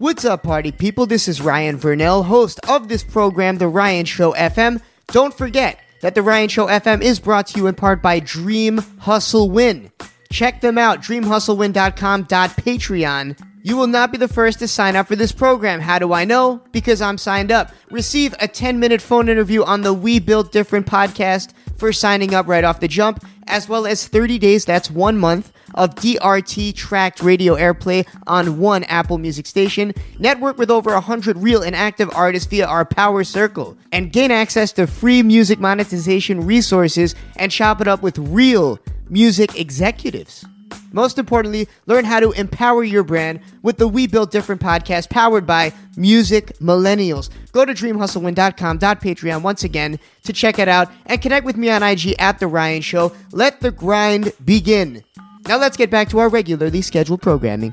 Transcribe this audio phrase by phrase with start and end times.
[0.00, 1.06] What's up, party people?
[1.06, 4.80] This is Ryan Vernell, host of this program, The Ryan Show FM.
[5.08, 8.78] Don't forget that The Ryan Show FM is brought to you in part by Dream
[9.00, 9.90] Hustle Win.
[10.30, 13.38] Check them out, dreamhustlewin.com.patreon.
[13.64, 15.80] You will not be the first to sign up for this program.
[15.80, 16.62] How do I know?
[16.70, 17.72] Because I'm signed up.
[17.90, 22.46] Receive a 10 minute phone interview on the We Built Different podcast for signing up
[22.46, 27.22] right off the jump, as well as 30 days, that's one month, of DRT tracked
[27.22, 32.48] radio airplay on one Apple Music station, network with over 100 real and active artists
[32.48, 37.88] via our Power Circle, and gain access to free music monetization resources and shop it
[37.88, 38.78] up with real
[39.08, 40.44] music executives.
[40.92, 45.46] Most importantly, learn how to empower your brand with the We Built Different podcast powered
[45.46, 47.30] by Music Millennials.
[47.52, 52.14] Go to dreamhustlewin.com.patreon once again to check it out and connect with me on IG
[52.18, 53.12] at The Ryan Show.
[53.32, 55.04] Let the grind begin.
[55.48, 57.72] Now let's get back to our regularly scheduled programming.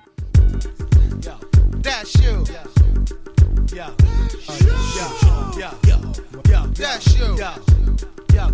[1.81, 2.45] That's you.
[6.71, 7.35] That's you.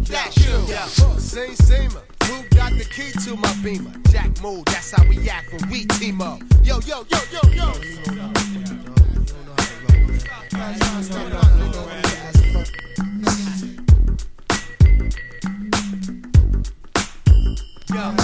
[0.02, 1.20] That's you.
[1.20, 1.92] Same, same.
[2.24, 3.92] Who got the key to my beamer?
[4.10, 4.34] Jack
[4.66, 6.42] that's how we act when we team up.
[6.64, 7.74] Yo, yo, yo, yo, yo.
[7.74, 8.92] Yo, yo, yo,
[17.94, 18.16] yo,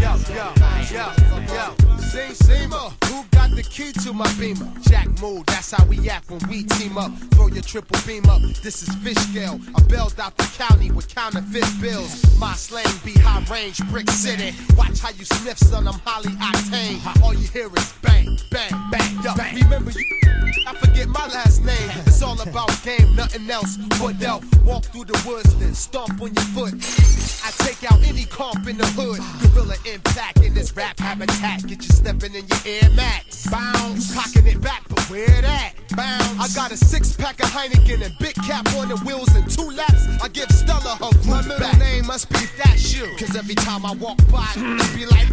[0.00, 0.16] yo.
[0.30, 0.52] yo,
[0.90, 1.12] yo,
[1.54, 1.96] yo.
[1.98, 4.70] Sing, Seamer, who got the key to my beamer?
[4.82, 7.12] Jack Mood, that's how we act when we team up.
[7.34, 8.42] Throw your triple beam up.
[8.62, 9.60] This is fish scale.
[9.74, 12.38] I bailed out the county with counterfeit bills.
[12.38, 14.54] My slang be high range, brick city.
[14.76, 15.86] Watch how you sniff, son.
[15.86, 17.22] I'm highly octane.
[17.22, 19.22] All you hear is bang, bang, bang.
[19.22, 20.04] Yo, remember you.
[20.66, 21.90] I forget my last name.
[22.06, 24.44] It's all about game, nothing else but delf.
[24.64, 26.74] Walk through the woods, then stomp on your foot.
[27.44, 29.20] I take out any comp in the hood.
[29.54, 31.66] Gorilla impact in this rap habitat.
[31.66, 33.46] Get you stepping in your Air Max.
[33.46, 35.74] Bounce, you cocking it back, but where that?
[35.96, 36.40] Bounce.
[36.40, 39.70] I got a six pack of Heineken and big cap on the wheels and two
[39.70, 40.06] laps.
[40.22, 41.78] I give Stella her My middle back.
[41.78, 43.14] name must be that shoe.
[43.18, 45.28] Cause every time I walk by, it be like,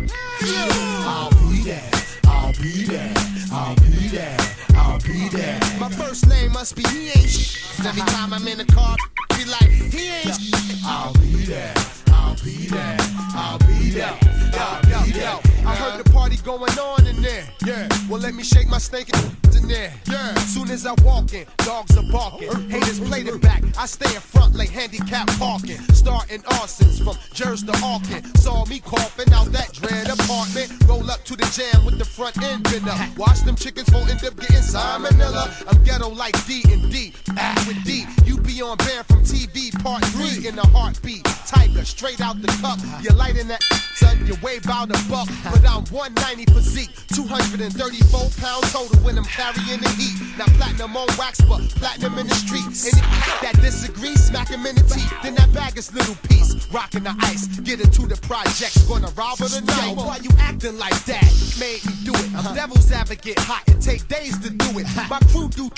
[1.06, 1.90] I'll be there.
[2.26, 3.14] I'll be there.
[3.52, 4.38] I'll be there.
[4.76, 5.60] I'll be there.
[5.80, 8.96] My first name must be he ain't sh- Cause every time I'm in the car,
[9.38, 11.74] be like, he ain't sh- I'll be there.
[12.24, 12.98] I'll be there.
[13.36, 14.18] I'll be there.
[14.56, 15.40] I'll be there.
[15.66, 17.46] I heard the party going on in there.
[17.66, 17.88] Yeah.
[18.10, 19.10] Well, let me shake my snake
[19.56, 19.94] in there.
[20.10, 20.34] Yeah.
[20.36, 22.70] Soon as I walk in, dogs are barking.
[22.70, 23.64] Haters play the back.
[23.78, 25.80] I stay in front like handicap parking.
[25.94, 28.38] Starting arsons from Jersey to Auckland.
[28.38, 30.72] Saw me coughing out that dread apartment.
[30.88, 33.18] Roll up to the jam with the front end been up.
[33.18, 35.66] Watch them chickens for end up getting salmonella.
[35.68, 37.14] I'm ghetto like D and D.
[37.38, 38.06] Ah, with D.
[38.26, 41.24] You be on band from TV part three in the heartbeat.
[41.48, 42.80] Tiger straight out the cup.
[43.02, 43.62] You're lighting that
[43.96, 44.26] son.
[44.26, 49.82] You weigh about a buck, but I'm 190 physique, 234 pounds total when I'm carrying
[49.82, 50.16] the heat.
[50.38, 52.88] Now platinum on wax, but platinum in the streets.
[52.88, 53.02] Any
[53.42, 55.12] that disagree, smack him in the teeth.
[55.24, 57.48] Then that bag is little piece, rocking the ice.
[57.62, 59.96] Get into the projects, gonna rob her tonight.
[59.96, 61.24] Why you acting like that?
[61.60, 62.30] Made me do it.
[62.36, 63.64] I'm devil's advocate, hot.
[63.68, 64.88] It take days to do it.
[65.10, 65.70] My crew do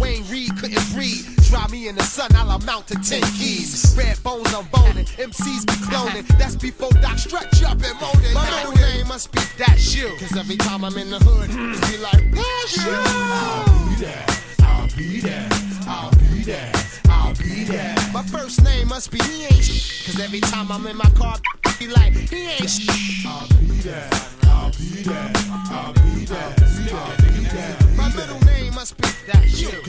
[0.00, 1.26] Wayne Reed couldn't breathe.
[1.48, 3.94] Try me in the sun, I'll amount to 10 keys.
[3.96, 5.06] Red bones, I'm boning.
[5.06, 6.26] MCs be cloning.
[6.38, 8.34] That's before Doc stretch up and moaning.
[8.34, 10.14] My middle name must be that shoe.
[10.18, 12.90] Cause every time I'm in the hood, it be like, that shoe.
[12.90, 14.26] I'll be there.
[14.60, 15.48] I'll be there.
[15.86, 16.72] I'll be there.
[17.08, 17.94] I'll be there.
[18.12, 21.38] My first name must be he ain't sh- Cause every time I'm in my car,
[21.78, 24.10] be like, he ain't sh- I'll be there.
[24.44, 25.63] I'll be there.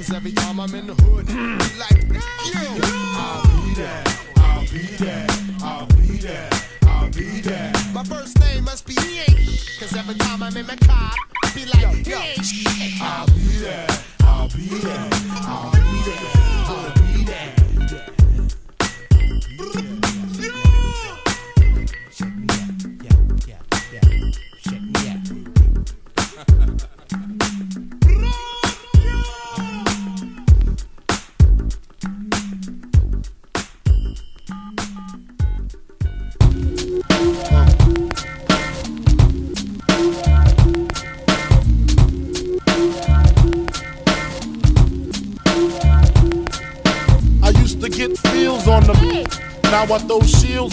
[0.05, 1.33] Cause every time I'm in the hood, be
[1.79, 2.79] like, you.
[3.17, 4.03] I'll be there.
[4.37, 5.27] I'll be there.
[5.63, 6.49] I'll be there.
[6.83, 7.73] I'll be there.
[7.91, 8.93] My first name must be
[9.79, 11.11] Cause every time I'm in my car,
[11.55, 12.84] be like, he ain't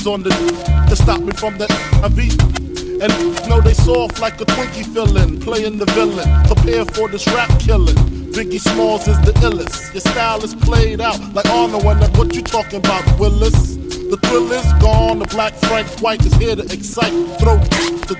[0.06, 0.30] on the
[0.88, 1.64] to stop me from the
[2.04, 2.18] IV.
[3.02, 6.28] And know they soft like a Twinkie filling, playing the villain.
[6.46, 7.96] Prepare for this rap killing.
[8.32, 9.92] Biggie Smalls is the illest.
[9.92, 13.76] Your style is played out like Arnold and that what you talking about, Willis?
[13.76, 15.18] The thrill is gone.
[15.18, 17.12] The black Frank White is here to excite.
[17.38, 17.58] Throw
[18.08, 18.16] the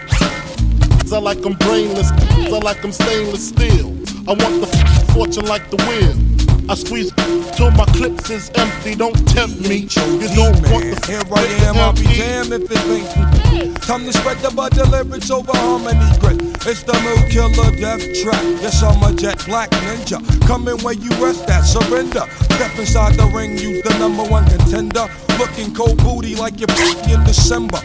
[1.12, 2.10] I like I'm brainless.
[2.10, 3.88] I like I'm stainless steel.
[4.26, 6.31] I want the fortune like the wind.
[6.68, 7.12] I squeeze
[7.56, 8.94] till my clips is empty.
[8.94, 9.88] Don't tempt me.
[10.20, 13.82] You don't want the Here I am, I'll be damned if it ain't.
[13.82, 16.40] Time to spread the bud lyrics over harmony grit.
[16.66, 18.42] It's the new killer death trap.
[18.62, 20.18] Yes, I'm a jet black ninja.
[20.46, 22.26] Coming where you rest at, surrender.
[22.54, 25.08] Step inside the ring, use the number one contender.
[25.38, 26.70] Looking cold booty like you're
[27.12, 27.80] in December.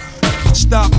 [0.54, 0.92] Stop.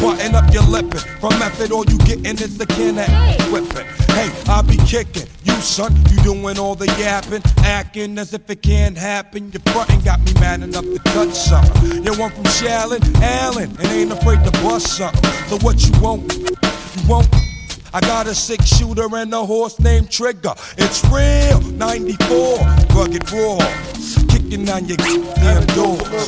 [0.00, 1.00] Button up your lippin'.
[1.20, 3.06] From method, all you gettin' is the can of
[3.50, 3.86] whippin'.
[4.14, 5.26] Hey, I be kickin'.
[5.44, 9.50] You son, you doin' all the yapping, actin' as if it can't happen.
[9.52, 12.04] Your frontin' got me mad enough to touch something.
[12.04, 15.30] You want from Shaolin, Allen, and ain't afraid to bust something.
[15.48, 16.32] So what you want?
[16.34, 17.28] You won't.
[17.94, 20.52] I got a six shooter and a horse named Trigger.
[20.76, 22.58] It's real, 94,
[22.94, 23.56] rugged raw,
[24.56, 25.66] kicking on your damn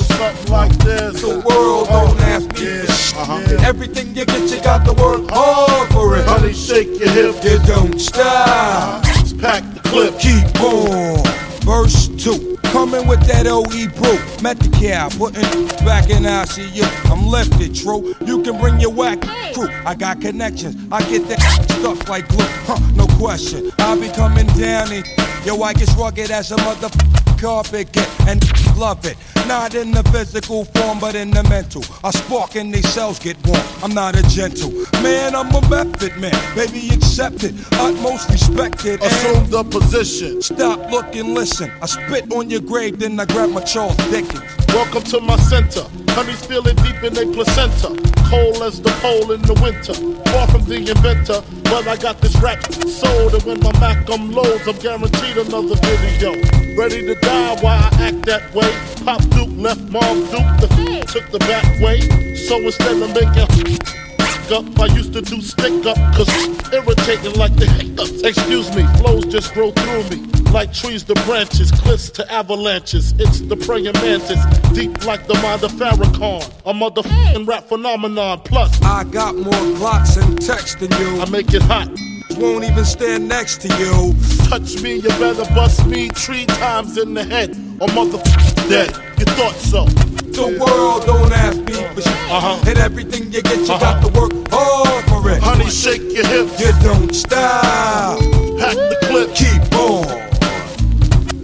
[0.04, 1.20] something like this.
[1.22, 3.16] The world don't ask me Yeah, for shit.
[3.16, 3.66] uh-huh.
[3.66, 6.24] Everything you get, you got to work hard for it.
[6.26, 7.36] Honey, shake your hip.
[7.44, 9.02] You don't stop.
[9.40, 10.18] Pack the clip.
[10.18, 11.24] Keep on.
[11.62, 12.57] Verse 2.
[12.72, 13.62] Coming with that OE
[13.96, 14.42] brew.
[14.42, 15.42] Met the cow, putting
[15.84, 17.10] back in ICU.
[17.10, 18.14] I'm lifted, true.
[18.26, 19.22] You can bring your whack
[19.54, 19.68] crew.
[19.86, 20.76] I got connections.
[20.92, 22.44] I get that stuff like glue.
[22.66, 23.70] Huh, no question.
[23.78, 25.04] I'll be coming down and
[25.46, 26.90] yo, I get rugged as a mother
[27.38, 28.42] carpet get and
[28.76, 29.16] love it.
[29.46, 31.84] Not in the physical form, but in the mental.
[32.04, 33.62] I spark and these cells get warm.
[33.82, 34.72] I'm not a gentle
[35.02, 36.34] man, I'm a method man.
[36.54, 37.54] Baby, accept it.
[37.72, 39.02] Utmost respected.
[39.02, 40.42] Assume the position.
[40.42, 41.70] Stop, look, and listen.
[41.80, 44.42] I spit on your grave, then I grab my Charles Dickens.
[44.68, 45.84] Welcome to my center.
[46.10, 47.88] Honey's feeling deep in their placenta.
[48.28, 49.94] Cold as the pole in the winter.
[50.30, 53.34] Far from the inventor, but I got this rap sold.
[53.34, 56.32] And when my Mac um loads, I'm guaranteed another video.
[56.76, 58.70] Ready to die while I act that way.
[59.04, 62.00] Pop Duke left Mom Duke, the f- took the back way.
[62.36, 64.07] So instead of making
[64.52, 66.28] up, I used to do stick up, cause
[66.72, 68.22] irritating like the hiccups.
[68.22, 70.26] Excuse me, flows just grow through me.
[70.52, 73.12] Like trees to branches, cliffs to avalanches.
[73.18, 76.42] It's the praying mantis, deep like the mind of Farrakhan.
[76.64, 78.40] A motherfucking rap phenomenon.
[78.44, 81.20] Plus, I got more Glocks and text than you.
[81.20, 81.88] I make it hot.
[82.38, 84.14] Won't even stand next to you.
[84.48, 87.50] Touch me, you better bust me three times in the head,
[87.80, 88.90] or motherfucking dead.
[89.18, 89.84] You thought so.
[89.84, 92.30] The world don't ask me for shit.
[92.30, 92.62] Uh-huh.
[92.68, 93.78] And everything you get, you Uh-huh.
[93.78, 95.42] got to work hard for it.
[95.42, 98.18] Honey, shake your hips, You don't stop.
[98.58, 99.34] pack the clip.
[99.34, 100.06] Keep on.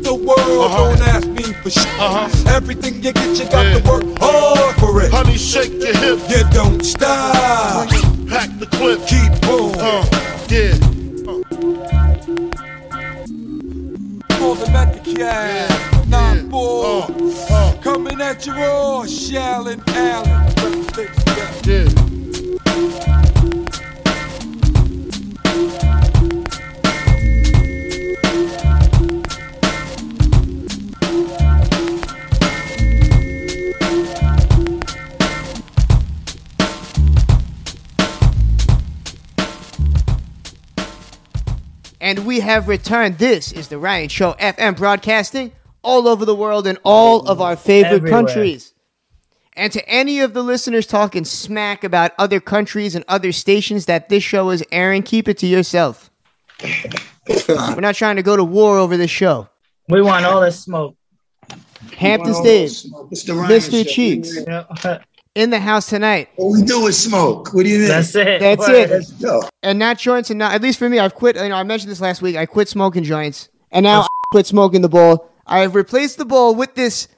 [0.03, 0.95] The world Uh-huh.
[0.95, 1.89] don't ask me for shit.
[1.99, 2.29] Uh-huh.
[2.55, 3.79] Everything you get, you got Yeah.
[3.81, 5.11] to work hard for it.
[5.13, 7.89] Honey, shake your hips, You don't stop.
[8.29, 9.05] pack the clip.
[9.09, 9.44] Keep
[15.15, 15.19] Medicaid.
[15.19, 16.05] Yeah.
[16.09, 16.85] Nine four.
[16.85, 17.77] Uh, uh.
[17.81, 20.45] Coming at you all, Shaolin Allen.
[21.67, 21.94] Yeah.
[42.35, 43.19] We have returned.
[43.19, 45.53] This is the Ryan Show FM broadcasting
[45.85, 48.11] all over the world in all of our favorite Everywhere.
[48.11, 48.75] countries.
[49.53, 54.09] And to any of the listeners talking smack about other countries and other stations that
[54.09, 56.11] this show is airing, keep it to yourself.
[57.49, 59.49] We're not trying to go to war over this show.
[59.89, 60.97] We want all the smoke.
[61.97, 63.09] Hampton Well, Stays smoke.
[63.13, 63.85] It's the Ryan Mr.
[63.87, 63.93] Show.
[63.93, 64.39] Cheeks.
[65.37, 65.43] Yeah.
[65.43, 66.29] in the house tonight.
[66.37, 67.53] All we do is smoke.
[67.53, 67.89] What do you think?
[67.89, 68.41] That's it.
[68.41, 68.91] That's Word.
[68.91, 68.91] it.
[69.21, 69.51] Let's.
[69.63, 71.37] And not joints, and not at least for me, I've quit.
[71.37, 72.37] You know, I mentioned this last week.
[72.37, 75.31] I quit smoking joints, and now I quit smoking the bowl.
[75.47, 77.09] I have replaced the bowl with this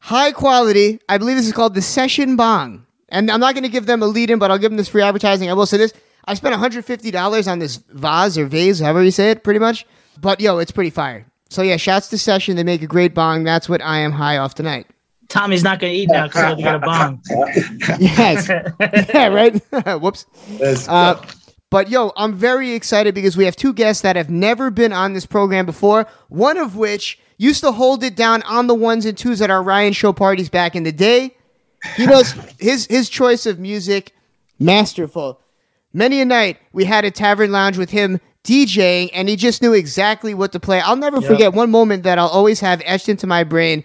[0.00, 1.00] high quality.
[1.08, 2.86] I believe this is called the Session Bong.
[3.10, 4.88] And I'm not going to give them a lead in, but I'll give them this
[4.88, 5.50] free advertising.
[5.50, 5.92] I will say this:
[6.24, 9.86] I spent 150 dollars on this vase or vase, however you say it, pretty much.
[10.20, 11.26] But yo, it's pretty fire.
[11.50, 12.56] So yeah, shouts to Session.
[12.56, 13.44] They make a great bong.
[13.44, 14.86] That's what I am high off tonight.
[15.34, 17.20] Tommy's not gonna eat now because he had to get a bomb.
[17.98, 18.48] Yes.
[19.12, 19.26] yeah.
[19.26, 19.60] Right.
[20.00, 20.26] Whoops.
[20.88, 21.20] Uh,
[21.70, 25.12] but yo, I'm very excited because we have two guests that have never been on
[25.12, 26.06] this program before.
[26.28, 29.60] One of which used to hold it down on the ones and twos at our
[29.60, 31.34] Ryan Show parties back in the day.
[31.96, 34.12] He knows his his choice of music,
[34.60, 35.40] masterful.
[35.92, 39.72] Many a night we had a tavern lounge with him DJing, and he just knew
[39.72, 40.80] exactly what to play.
[40.80, 43.82] I'll never forget one moment that I'll always have etched into my brain.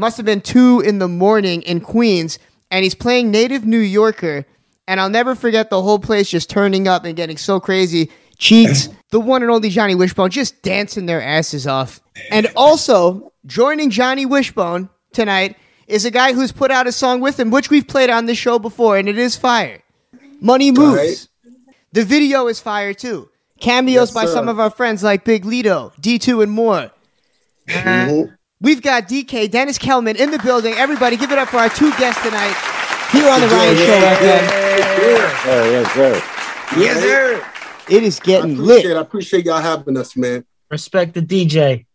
[0.00, 2.38] Must have been two in the morning in Queens,
[2.70, 4.46] and he's playing Native New Yorker,
[4.88, 8.10] and I'll never forget the whole place just turning up and getting so crazy.
[8.38, 12.00] Cheeks, the one and only Johnny Wishbone, just dancing their asses off.
[12.30, 17.38] And also joining Johnny Wishbone tonight is a guy who's put out a song with
[17.38, 19.82] him, which we've played on this show before, and it is fire.
[20.40, 20.96] Money moves.
[20.96, 21.28] right.
[21.92, 23.28] The video is fire too.
[23.60, 24.32] Cameos Yes, by sir.
[24.32, 26.90] some of our friends like Big Lito, D2, and more.
[27.68, 28.34] Mhm.
[28.60, 30.74] We've got DK, Dennis Kellman in the building.
[30.74, 32.54] Everybody, give it up for our two guests tonight
[33.10, 34.42] here on the Ryan Show FM.
[35.72, 36.22] yes, sir.
[36.78, 37.46] Yes, sir.
[37.88, 38.96] It is getting appreciate, lit.
[38.96, 40.44] I appreciate y'all having us, man.
[40.70, 41.86] Respect the DJ.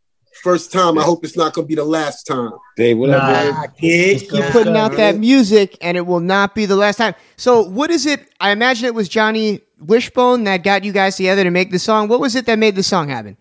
[0.41, 0.97] First time.
[0.97, 2.51] I hope it's not gonna be the last time.
[2.75, 3.41] Dave, what up, Nah.
[3.43, 3.53] Dave?
[3.55, 4.19] Ah, kid.
[4.29, 7.13] Keep putting out that music, and it will not be the last time.
[7.37, 8.27] So, what is it?
[8.41, 12.07] I imagine it was Johnny Wishbone that got you guys together to make the song.
[12.09, 13.37] What was it that made the song happen?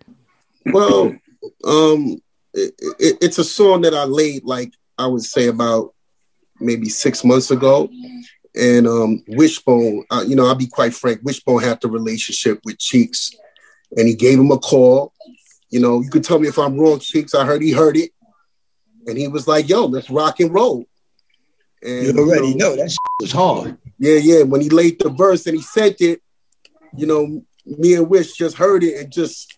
[0.67, 1.17] Well,
[1.65, 2.19] um,
[2.55, 5.95] it, it, it's a song that I laid like I would say about
[6.61, 7.89] maybe six months ago,
[8.55, 10.05] and um, Wishbone.
[10.11, 11.21] Uh, you know, I'll be quite frank.
[11.23, 13.33] Wishbone had the relationship with Cheeks,
[13.97, 15.13] and he gave him a call.
[15.71, 17.35] You know, you could tell me if I'm wrong, Cheeks.
[17.35, 18.13] I heard he heard it,
[19.07, 20.87] and he was like, "Yo, let's rock and roll."
[21.83, 23.77] And You already know that shit was hard.
[23.99, 24.43] yeah, yeah.
[24.43, 26.23] When he laid the verse and he sent it,
[26.97, 29.55] you know, me and Wish just heard it and just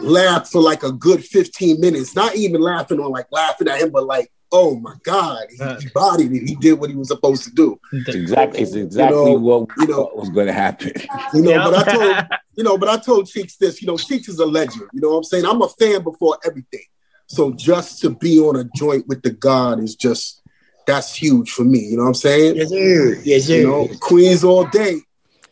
[0.00, 2.14] laughed for like a good 15 minutes.
[2.14, 5.62] Not even laughing or like laughing at him, but like, oh my God, he, he
[5.62, 5.80] uh.
[5.94, 6.48] bodied it.
[6.48, 7.80] He did what he was supposed to do.
[7.92, 10.92] It's exactly, it's exactly know, what you know- thought was going to happen.
[11.34, 11.64] You know, Yeah.
[11.70, 14.46] but I told you know, but I told Cheeks this, you know, Cheeks is a
[14.46, 14.88] legend.
[14.92, 15.44] You know what I'm saying?
[15.46, 16.84] I'm a fan before everything.
[17.26, 20.42] So just to be on a joint with the God is just
[20.86, 21.78] that's huge for me.
[21.78, 22.56] You know what I'm saying?
[22.56, 23.20] Yes, sir.
[23.24, 23.54] Yes, sir.
[23.54, 25.00] You know, Queens all day.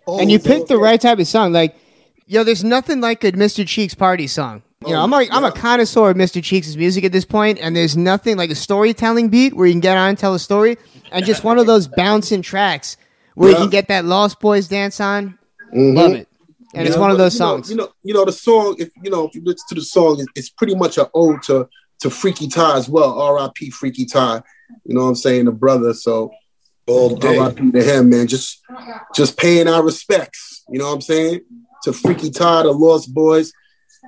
[0.07, 0.81] and you picked the day.
[0.81, 1.53] right type of song.
[1.53, 1.75] Like,
[2.31, 3.67] yo, there's nothing like a Mr.
[3.67, 4.63] Cheeks party song.
[4.87, 6.43] You know, Oh, I'm a, I'm a connoisseur of Mr.
[6.43, 9.81] Cheeks' music at this point, and there's nothing like a storytelling beat where you can
[9.81, 10.79] get on and tell a story,
[11.13, 12.97] and just one of those bouncing tracks
[13.35, 15.39] where you can get that Lost Boys dance on.
[15.75, 15.97] Mhm.
[15.97, 16.29] Love it.
[16.73, 17.71] And it's one of those you know- songs.
[17.71, 18.77] You know, you know, the song.
[18.79, 21.43] If you know, if you listen to the song, it's, it's pretty much an ode
[21.45, 21.69] to
[21.99, 23.21] to Freaky Tah as well.
[23.21, 23.71] R.I.P.
[23.71, 24.41] Freaky Tah.
[24.85, 25.93] You know what I'm saying, the brother.
[25.93, 26.31] So
[26.87, 27.37] all day.
[27.37, 27.73] R.I.P.
[27.73, 28.29] to him, man.
[28.29, 28.63] Just
[29.15, 30.63] just paying our respects.
[30.71, 31.41] You know what I'm saying
[31.85, 33.53] to Freaky Tah, the Lost Boys,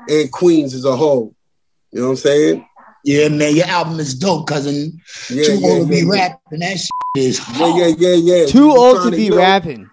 [0.09, 1.35] and Queens as a whole.
[1.91, 2.67] You know what I'm saying?
[3.05, 5.01] Yeah, man, your album is dope, cousin.
[5.29, 6.23] Yeah, Too yeah, old to yeah, be yeah.
[6.23, 6.59] rapping.
[6.61, 7.77] That shit is hard.
[7.77, 8.47] yeah, yeah, yeah.
[8.47, 9.91] Too You old trying to be you know, rapping.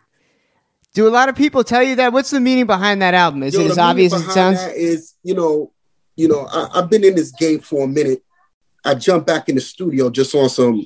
[0.93, 2.13] Do a lot of people tell you that?
[2.13, 3.43] What's the meaning behind that album?
[3.43, 4.65] Is Yo, it as obvious as it behind sounds?
[4.65, 5.71] that Is you know,
[6.15, 8.23] you know, I, I've been in this game for a minute.
[8.85, 10.85] I jumped back in the studio just on some,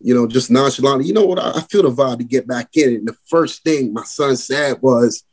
[0.00, 1.04] you know, just nonchalant.
[1.04, 1.38] You know what?
[1.38, 2.98] I, I feel the vibe to get back in it.
[3.00, 5.24] And the first thing my son said was,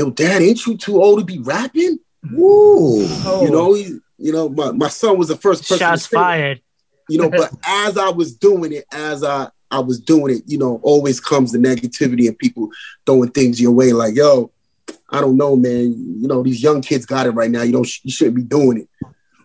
[0.00, 2.36] "Yo, Dad, ain't you too old to be rapping?" Mm-hmm.
[2.36, 3.06] Woo.
[3.26, 5.78] Oh, You know, he, you know, my, my son was the first person.
[5.78, 6.20] shots to say it.
[6.20, 6.62] fired.
[7.10, 10.56] You know, but as I was doing it, as I I was doing it, you
[10.56, 12.70] know, always comes the negativity and people
[13.04, 14.50] throwing things your way, like, "Yo,
[15.10, 15.92] I don't know, man.
[16.20, 17.62] You know, these young kids got it right now.
[17.62, 18.88] You don't, you shouldn't be doing it."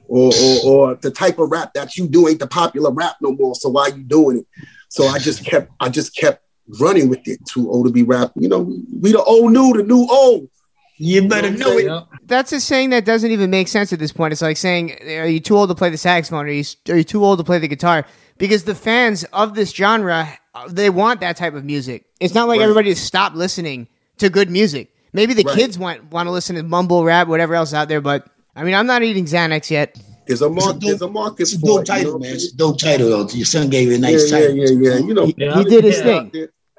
[0.08, 3.32] Or, or, or the type of rap that you do ain't the popular rap no
[3.32, 3.56] more.
[3.56, 4.48] So why you doing it?
[4.88, 6.45] So I just kept, I just kept
[6.80, 7.40] running with it.
[7.46, 8.32] Too old to be rap.
[8.36, 10.50] You know, we the old new, the new old.
[10.98, 12.20] You better You know know it.
[12.26, 14.32] That's a saying that doesn't even make sense at this point.
[14.32, 16.46] It's like saying, "Are you too old to play the saxophone?
[16.46, 18.06] Are you are you too old to play the guitar?"
[18.38, 22.06] Because the fans of this genre, uh, they want that type of music.
[22.22, 22.64] It's not like Right.
[22.64, 23.88] everybody has stopped listening
[24.20, 24.90] to good music.
[25.12, 25.56] Maybe the Right.
[25.58, 28.00] kids want want to listen to mumble rap, whatever else out there.
[28.02, 29.98] But I mean, I'm not eating Xanax yet.
[30.28, 30.74] There's a market.
[30.74, 31.88] dope- There's a market It's a for dope it.
[31.90, 32.20] you title, know?
[32.20, 32.34] man.
[32.34, 33.28] It's a dope title, though.
[33.30, 34.56] Your son gave you a nice yeah, title.
[34.56, 34.90] yeah, yeah.
[34.94, 34.98] yeah.
[35.08, 35.58] You know, Yeah.
[35.60, 36.32] He did his thing.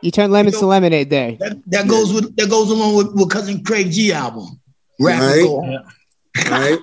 [0.03, 1.33] You turned lemons to lemonade there.
[1.41, 4.61] That, that goes with that goes along with, with cousin Craig G album.
[5.01, 5.39] Rap Right.
[5.39, 5.85] and go home.
[6.51, 6.79] right,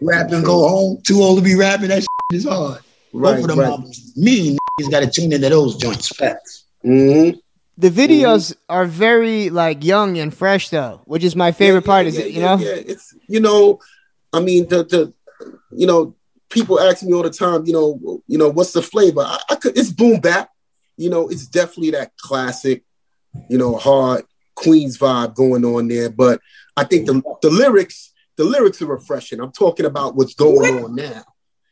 [0.00, 1.00] Rap and go home.
[1.02, 1.88] Too old to be rapping.
[1.88, 2.80] That shit is hard.
[3.12, 3.68] right, Both of them right.
[3.68, 4.12] albums.
[4.16, 6.08] Me niggas got to tune into those joints.
[6.08, 6.64] Facts.
[6.82, 7.30] hmm
[7.78, 12.06] The videos are very like young and fresh though, which is my favorite Yeah, part.
[12.06, 12.62] is yeah, it, you yeah, know?
[12.62, 12.82] yeah.
[12.92, 13.78] It's you know,
[14.32, 15.12] I mean the the
[15.76, 16.16] you know
[16.48, 17.66] people ask me all the time.
[17.66, 19.22] You know, you know what's the flavor?
[19.22, 19.76] I, I could.
[19.76, 20.50] It's boom bap.
[20.96, 22.84] You know, it's definitely that classic.
[23.48, 26.10] You know, hard Queens vibe going on there.
[26.10, 26.40] But
[26.76, 29.40] I think the the lyrics the lyrics are refreshing.
[29.40, 31.24] I'm talking about what's going on now.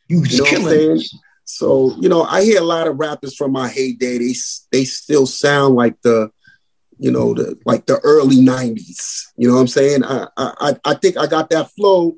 [0.09, 1.03] You You know what I'm saying?
[1.45, 4.19] So you know, I hear a lot of rappers from my heyday.
[4.19, 4.35] They
[4.73, 6.31] they still sound like the,
[6.99, 9.27] you know, the like the early '90s.
[9.37, 10.05] You know what I'm saying?
[10.05, 12.17] I I I think I got that flow,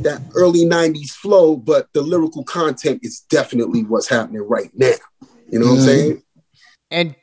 [0.00, 4.94] that early '90s flow, but the lyrical content is definitely what's happening right now.
[5.50, 5.84] You know what I'm Mhm.
[5.84, 6.22] saying?
[6.90, 7.14] And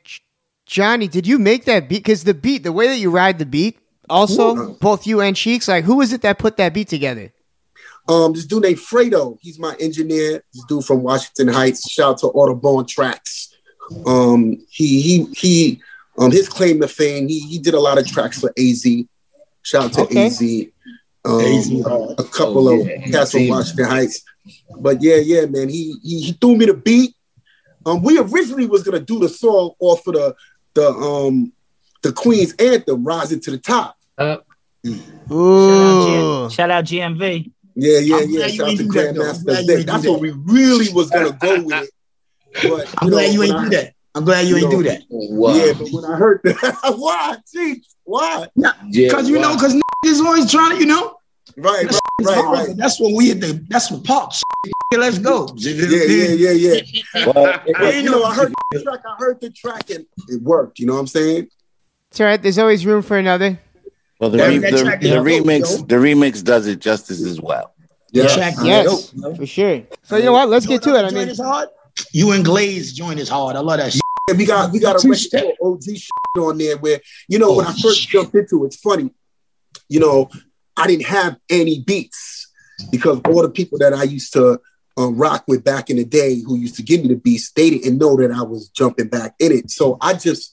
[0.66, 1.98] Johnny, did you make that beat?
[2.04, 3.78] Because the beat, the way that you ride the beat,
[4.10, 4.76] also Ooh.
[4.80, 7.32] both you and Cheeks, like who was it that put that beat together?
[8.08, 10.42] Um, this dude named Fredo, he's my engineer.
[10.52, 11.90] This dude from Washington Heights.
[11.90, 13.54] Shout out to Autobahn Tracks.
[14.04, 15.80] Um, he he he
[16.18, 18.84] um his claim to fame, he he did a lot of tracks for AZ.
[19.62, 20.26] Shout out to Okay.
[20.26, 20.40] AZ.
[21.26, 24.22] Um, a, uh, a couple oh, of yeah, cats from Washington Heights.
[24.78, 25.68] But yeah, yeah, man.
[25.68, 27.14] He he, he threw me the beat.
[27.84, 30.36] Um, we originally was gonna do the song off of the
[30.74, 31.52] the um
[32.02, 33.96] the Queen's anthem, Rising to the Top.
[34.16, 34.38] Uh,
[35.32, 36.48] Ooh.
[36.48, 37.50] Shout out GMV.
[37.74, 38.46] Yeah, yeah, I'm yeah.
[38.46, 39.86] Shout out to do that, Grandmaster glad Vic.
[39.86, 40.10] That's that.
[40.10, 41.90] what we really was gonna go with it.
[42.62, 43.92] But I'm glad know, you ain't I- do that.
[44.14, 45.02] I'm glad you you ain't know, do that.
[45.10, 45.54] Wow.
[45.54, 47.36] Yeah, but when I heard that, why?
[47.54, 48.48] Jeez, why?
[48.56, 51.15] Yeah, Because you know, because is always trying to, you know,
[51.58, 52.76] Right, right, right, right.
[52.76, 54.32] that's what we at the that's what pop.
[54.96, 55.48] Let's go.
[55.56, 56.80] Yeah, yeah, yeah,
[57.14, 57.26] yeah.
[57.26, 59.00] Well, But, you know, I heard the track.
[59.08, 60.78] I heard the track, and it worked.
[60.78, 61.48] You know what I'm saying?
[62.10, 62.40] It's all right.
[62.40, 63.58] There's always room for another.
[64.20, 67.40] well, the, re- that the, the is dope, remix, the remix does it justice as
[67.40, 67.74] well.
[68.12, 68.28] Yeah.
[68.28, 69.36] Track Yes, dope.
[69.36, 69.82] for sure.
[70.04, 70.48] So you know what?
[70.48, 71.04] Let's get to it.
[71.04, 71.68] I mean, hard.
[72.12, 73.56] You and Glaze joint is hard.
[73.56, 74.02] I love that shit.
[74.28, 75.44] And we got we got a Two record step.
[75.62, 78.10] OG shit on there where you know when I Oh, first shit.
[78.10, 79.10] jumped into it, it's funny.
[79.88, 80.30] You know,
[80.76, 82.50] I didn't have any beats
[82.90, 84.60] because all the people that I used to
[84.98, 87.70] um, rock with back in the day who used to give me the beats, they
[87.70, 89.70] didn't know that I was jumping back in it.
[89.70, 90.52] So I just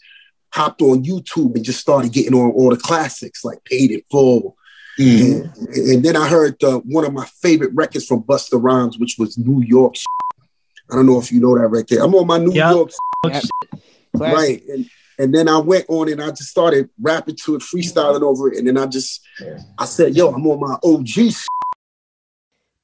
[0.53, 4.55] hopped on YouTube and just started getting on all the classics like Paid in Full.
[4.99, 5.51] Mhm.
[5.57, 9.15] And, and then I heard uh, one of my favorite records from Busta Rhymes, which
[9.17, 9.95] was New York.
[9.95, 10.05] shit.
[10.91, 11.97] I don't know if you know that record.
[11.99, 12.75] I'm on my New Yup.
[12.75, 12.91] York
[13.25, 13.49] classic.
[14.13, 14.85] right and
[15.19, 18.57] and then i went on and i just started rapping to it freestyling over it
[18.57, 19.21] and then i just
[19.77, 21.35] i said yo i'm on my og shit.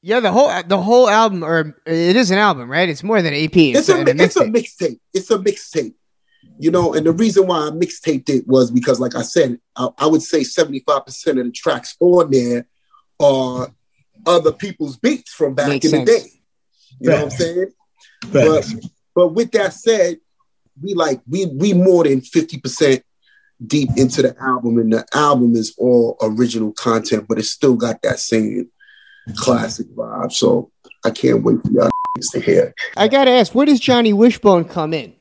[0.02, 2.88] Yeah, the whole the whole album, or it is an album, right?
[2.88, 3.58] It's more than an EP.
[3.58, 4.54] it's, a, an it's a mixtape.
[4.56, 5.94] mixtape it's a mixtape
[6.58, 9.90] you know and the reason why i mixtaped it was because like i said i,
[9.98, 12.66] I would say 75% of the tracks on there
[13.20, 13.70] are
[14.26, 16.10] other people's beats from back Makes in sense.
[16.10, 16.30] the day
[17.00, 17.72] you know what i'm saying
[18.32, 18.66] but
[19.16, 20.18] but with that said,
[20.82, 23.04] we like we we more than fifty percent
[23.66, 28.02] deep into the album, and the album is all original content, but it's still got
[28.02, 28.70] that same
[29.36, 30.32] classic vibe.
[30.32, 30.72] So
[31.04, 31.90] I can't wait for y'all
[32.22, 32.74] to hear.
[32.98, 35.14] I gotta ask, where does Johnny Wishbone come in?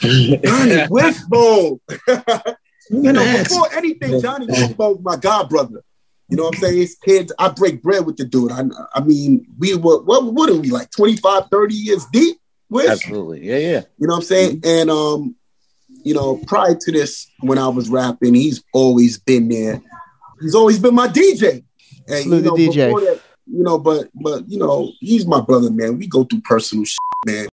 [0.00, 1.80] Johnny Wishbone.
[1.88, 2.22] You
[2.90, 3.50] you know, ask.
[3.50, 5.82] before anything, Johnny wishbone my god brother.
[6.28, 6.78] You know what I'm saying?
[6.78, 8.52] His kids, I break bread with the dude.
[8.52, 8.62] I,
[8.94, 12.38] I mean, we were what what are we like 25, 30 years deep?
[12.72, 12.88] Wish?
[12.88, 13.46] Absolutely.
[13.46, 13.82] Yeah, yeah.
[13.98, 14.62] You know what I'm saying?
[14.64, 15.36] And um,
[16.04, 19.82] you know, prior to this, when I was rapping, he's always been there.
[20.40, 21.64] He's always been my DJ.
[22.08, 23.00] And Salute you know, DJ.
[23.04, 25.98] that, you know, but but you know, he's my brother, man.
[25.98, 27.48] We go through personal shit, man.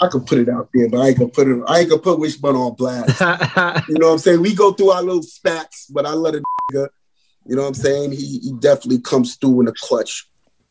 [0.00, 1.62] I could put it out there, but I ain't gonna put it.
[1.68, 3.20] I ain't gonna put Wishbone on blast.
[3.88, 4.40] you know what I'm saying?
[4.40, 6.88] We go through our little spats, but I let a nigga.
[7.46, 8.12] You know what I'm saying?
[8.12, 10.26] He he definitely comes through in the clutch.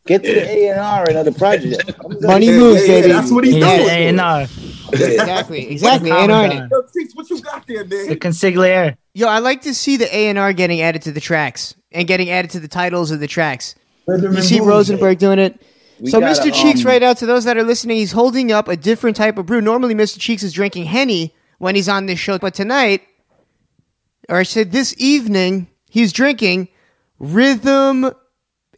[0.07, 1.91] Get to the A and R and other project.
[2.21, 3.13] Money moves, yeah, yeah, baby.
[3.13, 3.89] that's what he's Yeah, doing.
[3.89, 4.41] A and R.
[4.93, 6.09] Exactly, exactly.
[6.09, 6.57] Common And aren't it?
[6.57, 6.69] Dime.
[6.71, 7.89] Yo, Cheeks, what you got there, man?
[7.89, 8.19] The man?
[8.19, 8.97] consigliere.
[9.13, 12.07] Yo, I like to see the A and R getting added to the tracks and
[12.07, 13.75] getting added to the titles of the tracks.
[14.07, 15.61] You see Rosenberg doing it.
[15.99, 16.51] We so gotta, Mr.
[16.53, 19.37] Cheeks, um, right out to those that are listening, he's holding up a different type
[19.37, 19.61] of brew.
[19.61, 20.19] Normally, Mr.
[20.19, 23.03] Cheeks is drinking Henny when he's on this show, but tonight,
[24.27, 26.69] or I said this evening, he's drinking
[27.19, 28.11] Rhythm.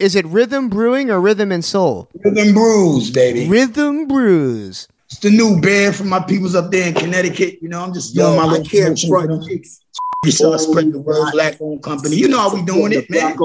[0.00, 2.08] Is it Rhythm Brewing or Rhythm and Soul?
[2.24, 3.46] Rhythm brews, baby.
[3.48, 4.88] Rhythm Brews.
[5.06, 7.58] It's the new band from my peoples up there in Connecticut.
[7.62, 9.44] You know, I'm just doing Yo, my little can't promotion front.
[9.46, 9.80] Cheeks.
[10.24, 12.16] We saw spread the word, black owned company.
[12.16, 13.36] You know how we doing it, man.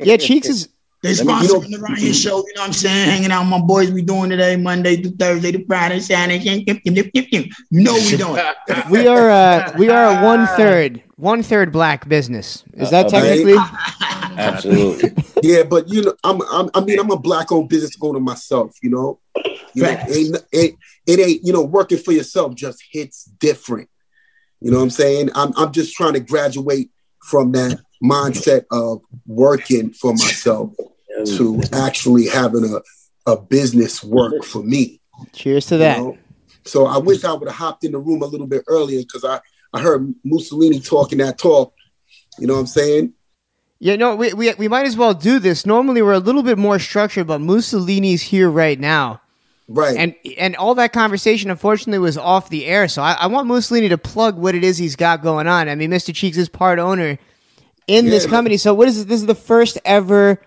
[0.00, 0.68] Yeah, Cheeks is.
[1.02, 2.38] They Let me- you sponsoring the Ryan show.
[2.38, 3.10] You know what I'm saying?
[3.10, 3.90] Hanging out with my boys.
[3.92, 6.38] We doing today, Monday through Thursday to Friday, Saturday.
[6.84, 8.42] You know we doing.
[8.90, 9.30] We are.
[9.30, 12.64] Uh, we are a one third, one third black business.
[12.74, 13.56] Is that Uh, technically?
[14.38, 15.14] Absolutely.
[15.40, 18.76] Yeah, but you know, I'm, I'm I mean, I'm a black owned business owner myself.
[18.82, 19.20] You know,
[19.72, 20.16] you know, Facts.
[20.16, 20.74] ain't, it,
[21.06, 23.88] it ain't you know working for yourself just hits different.
[24.60, 25.30] You know what I'm saying?
[25.36, 26.90] I'm I'm just trying to graduate
[27.22, 30.72] from that mindset of working for myself
[31.26, 35.00] to actually having a a business work for me.
[35.32, 35.98] Cheers to you that.
[35.98, 36.18] know?
[36.64, 39.24] So I wish I would have hopped in the room a little bit earlier because
[39.24, 39.40] I
[39.72, 41.74] I heard Mussolini talking that talk.
[42.38, 43.12] You know what I'm saying?
[43.80, 45.64] Yeah, no, we, we we might as well do this.
[45.66, 49.20] Normally, we're a little bit more structured, but Mussolini's here right now,
[49.68, 49.96] Right.
[49.96, 52.88] and and all that conversation, unfortunately, was off the air.
[52.88, 55.68] So I, I want Mussolini to plug what it is he's got going on.
[55.68, 56.12] I mean, Mr.
[56.14, 57.18] Cheeks is part owner
[57.86, 58.56] in this company.
[58.56, 59.04] So what is this?
[59.04, 60.42] This is the first ever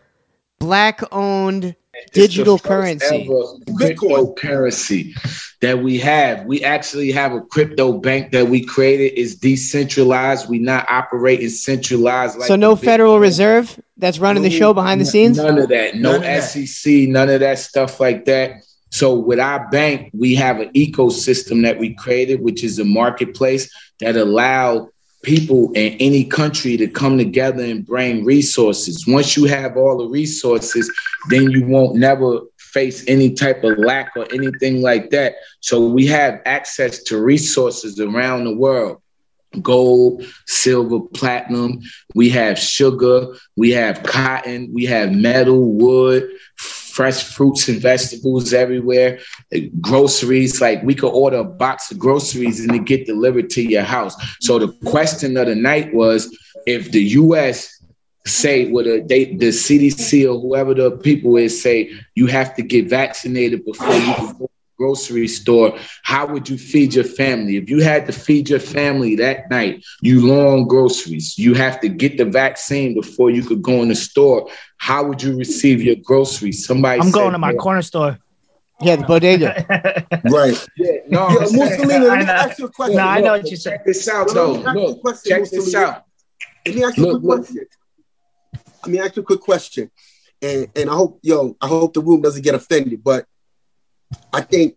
[0.60, 1.76] black-owned
[2.14, 3.28] digital It's the currency.
[3.70, 5.14] cryptocurrency
[5.62, 6.46] that we have.
[6.46, 9.20] We actually have a crypto bank that we created.
[9.20, 10.50] It's decentralized.
[10.50, 12.38] We not operating centralized.
[12.38, 13.22] Like so no Federal banks.
[13.22, 15.38] Reserve that's running the show behind the scenes.
[15.38, 15.96] None of that.
[15.96, 16.42] No None of that.
[16.44, 18.64] SEC, none of that stuff like that.
[18.90, 23.72] So with our bank, we have an ecosystem that we created, which is a marketplace
[24.02, 24.90] that allow
[25.24, 29.06] people in any country to come together and bring resources.
[29.08, 30.92] Once you have all the resources,
[31.30, 35.36] then you won't never face any type of lack or anything like that.
[35.60, 39.02] So we have access to resources around the world.
[39.62, 41.82] gold, silver, platinum.
[42.16, 43.36] We have sugar.
[43.58, 44.72] We have cotton.
[44.74, 46.30] We have metal, wood,
[46.92, 49.20] fresh fruits and vegetables everywhere.
[49.80, 53.84] Groceries, like we could order a box of groceries and it get delivered to your
[53.84, 54.16] house.
[54.40, 56.36] So the question of the night was
[56.68, 57.84] if the U.S.
[58.26, 62.62] say what a they, the CDC or whoever the people is say you have to
[62.62, 65.78] get vaccinated before you can go grocery store.
[66.04, 67.54] How would you feed your family?
[67.62, 71.38] If you had to feed your family that night, you long groceries.
[71.38, 74.50] You have to get the vaccine before you could go in the store.
[74.78, 76.66] How would you receive your groceries?
[76.66, 78.18] Somebody I'm going to my "Yeah, corner store.
[78.82, 79.52] Yeah, the bodega.
[80.38, 80.58] Right.
[80.76, 82.34] Yeah, no, Yo, I'm Mussolini, let me know.
[82.44, 82.98] ask you a question.
[82.98, 83.72] No, I Look, know look, what you said.
[83.78, 84.54] Check this out, though.
[84.54, 85.86] me ask you a Look, question, check this Mussolini.
[85.86, 86.04] out.
[86.66, 87.40] Let me ask you a Look, quick look.
[87.46, 87.66] question.
[88.84, 89.92] Let me ask you a quick question.
[90.42, 93.26] And and I hope, yo, I hope the room doesn't get offended, but
[94.34, 94.76] I think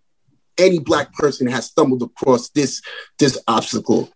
[0.59, 2.83] any black person has stumbled across this
[3.19, 4.11] this obstacle.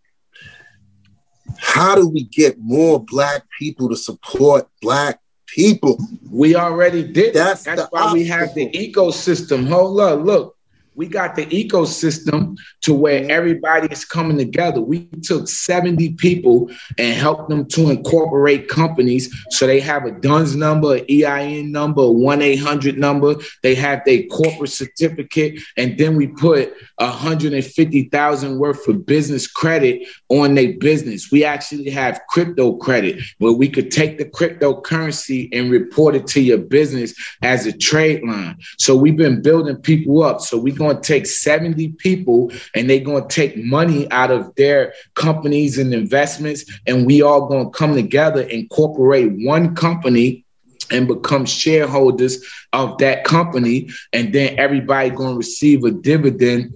[1.57, 5.99] How do we get more black people to support black people?
[6.31, 7.35] We already did.
[7.35, 9.67] That's That's, why we have the ecosystem.
[9.69, 10.58] Hold up, look.
[10.99, 14.81] We got the ecosystem to where everybody is coming together.
[14.81, 20.57] We took 70 people and helped them to incorporate companies so they have a DUNS
[20.57, 23.37] number, an EIN number, 1 800 number.
[23.63, 25.63] They have their corporate certificate.
[25.77, 31.31] And then we put 150,000 worth of business credit on their business.
[31.31, 36.41] We actually have crypto credit where we could take the cryptocurrency and report it to
[36.41, 38.57] your business as a trade line.
[38.79, 40.41] So we've been building people up.
[40.41, 44.55] So we're going to take 70 people and they're going to take money out of
[44.57, 46.65] their companies and investments.
[46.87, 50.45] And we all going to come together, incorporate one company
[50.91, 53.91] and become shareholders of that company.
[54.13, 56.75] And then everybody going to receive a dividend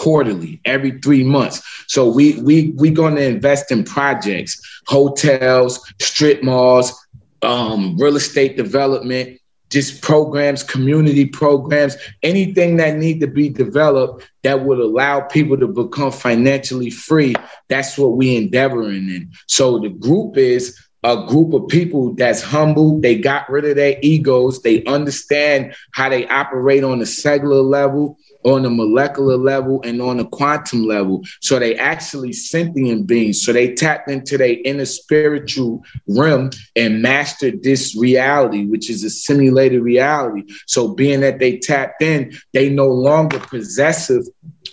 [0.00, 6.42] quarterly every three months so we we we going to invest in projects hotels strip
[6.42, 7.06] malls
[7.42, 14.64] um, real estate development just programs community programs anything that need to be developed that
[14.64, 17.34] would allow people to become financially free
[17.68, 23.00] that's what we endeavoring in so the group is a group of people that's humble.
[23.00, 24.60] They got rid of their egos.
[24.60, 30.20] They understand how they operate on a cellular level, on a molecular level, and on
[30.20, 31.22] a quantum level.
[31.40, 33.42] So they actually sentient beings.
[33.42, 39.10] So they tapped into their inner spiritual realm and mastered this reality, which is a
[39.10, 40.44] simulated reality.
[40.66, 44.24] So being that they tapped in, they no longer possessive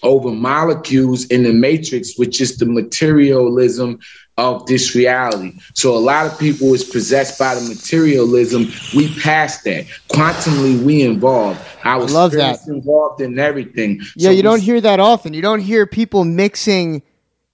[0.03, 3.99] over molecules in the matrix, which is the materialism
[4.37, 5.53] of this reality.
[5.73, 8.67] So a lot of people is possessed by the materialism.
[8.95, 9.85] We passed that.
[10.09, 11.59] Quantumly, we involved.
[11.83, 12.59] Our Love that.
[12.67, 13.99] involved in everything.
[14.15, 15.33] Yeah, So you don't hear that often.
[15.33, 17.01] You don't hear people mixing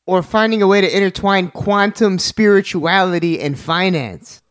[0.06, 4.42] or finding a way to intertwine quantum spirituality and finance.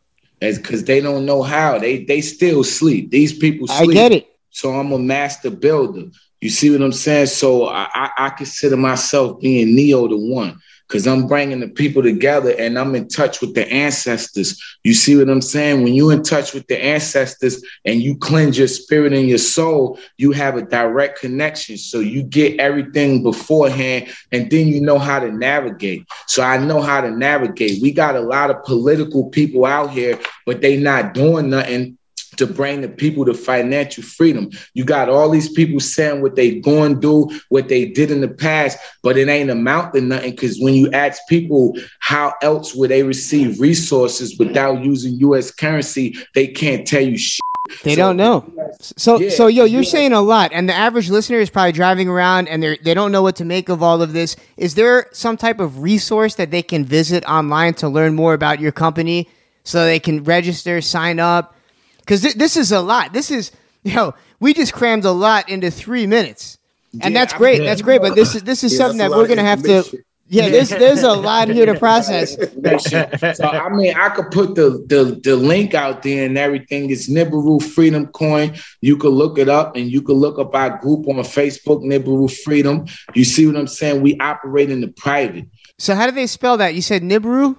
[0.41, 1.79] It's because they don't know how.
[1.79, 3.11] They they still sleep.
[3.11, 3.95] These people I sleep.
[3.95, 4.29] get it.
[4.51, 6.11] So I'm a master builder.
[6.41, 7.27] You see what I'm saying?
[7.27, 10.59] So I, I, I consider myself being Neo the one
[10.93, 14.63] because I'm bringing the people together and I'm in touch with the ancestors.
[14.85, 15.83] You see what I'm saying?
[15.83, 19.99] When you're in touch with the ancestors and you cleanse your spirit and your soul,
[20.19, 21.79] you have a direct connection.
[21.79, 26.05] So you get everything beforehand and then you know how to navigate.
[26.27, 27.81] So I know how to navigate.
[27.81, 31.97] We got a lot of political people out here, but they not doing nothing
[32.37, 34.51] to bring the people to financial freedom.
[34.75, 38.21] You got all these people saying what they going to do, what they did in
[38.21, 42.75] the past, but it ain't amount to nothing because when you ask people how else
[42.75, 45.51] would they receive resources without using U.S.
[45.51, 47.41] currency, they can't tell you shit.
[47.85, 48.51] They So- don't know.
[48.97, 49.89] So Yeah, so yo, you're yeah.
[49.91, 53.13] saying a lot, and the average listener is probably driving around and they they don't
[53.13, 54.35] know what to make of all of this.
[54.57, 58.59] Is there some type of resource that they can visit online to learn more about
[58.59, 59.29] your company,
[59.65, 61.55] so they can register, sign up?
[62.03, 63.13] Because th- this is a lot.
[63.13, 63.51] This is
[63.85, 66.59] you know we just crammed a lot into three minutes,
[67.01, 67.61] and Yeah, that's great.
[67.61, 67.67] yeah.
[67.69, 68.01] that's great.
[68.01, 69.85] But this is this is Yeah, something that we're gonna have to.
[70.29, 72.35] Yeah, there's there's a lot here to process.
[73.37, 76.91] so I mean, I could put the, the the link out there and everything.
[76.91, 78.57] It's Nibiru Freedom Coin.
[78.81, 82.33] You could look it up, and you could look up our group on Facebook, Nibiru
[82.45, 82.87] Freedom.
[83.15, 84.01] You see what I'm saying?
[84.01, 85.47] We operate in the private.
[85.79, 86.75] So how do they spell that?
[86.75, 87.59] You said Nibiru.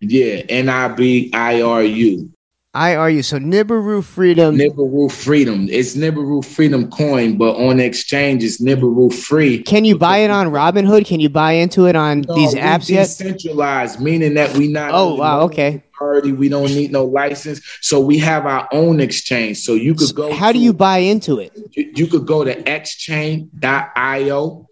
[0.00, 2.31] Yeah, N I B I R U.
[2.74, 3.22] IRU.
[3.22, 4.56] So Nibiru Freedom.
[4.56, 5.68] Nibiru Freedom.
[5.70, 9.62] It's Nibiru Freedom coin, but on exchange, it's Nibiru Free.
[9.62, 11.04] Can you buy it on Robinhood?
[11.04, 13.04] Can you buy into it on No, these apps yet?
[13.08, 14.90] Decentralized, meaning that we not.
[14.94, 15.82] Oh, wow, okay.
[15.94, 19.58] Authority, we don't need no license, so we have our own exchange.
[19.58, 20.32] So you could go.
[20.32, 21.52] How do you buy into it?
[21.72, 23.48] You, you could go to xchain.io,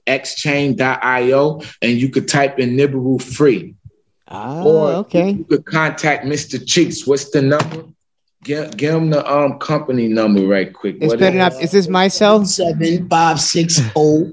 [0.07, 3.75] xchain.io, and you could type in Nibiru Free.
[4.31, 5.31] Ah, Or okay.
[5.33, 6.65] you could contact Mr.
[6.65, 7.07] Cheeks.
[7.07, 7.85] What's the number?
[8.45, 10.97] Give, give him the um company number right quick.
[11.01, 11.63] It's What better is- not.
[11.63, 12.45] Is this my cell?
[12.47, 14.33] Seven five six zero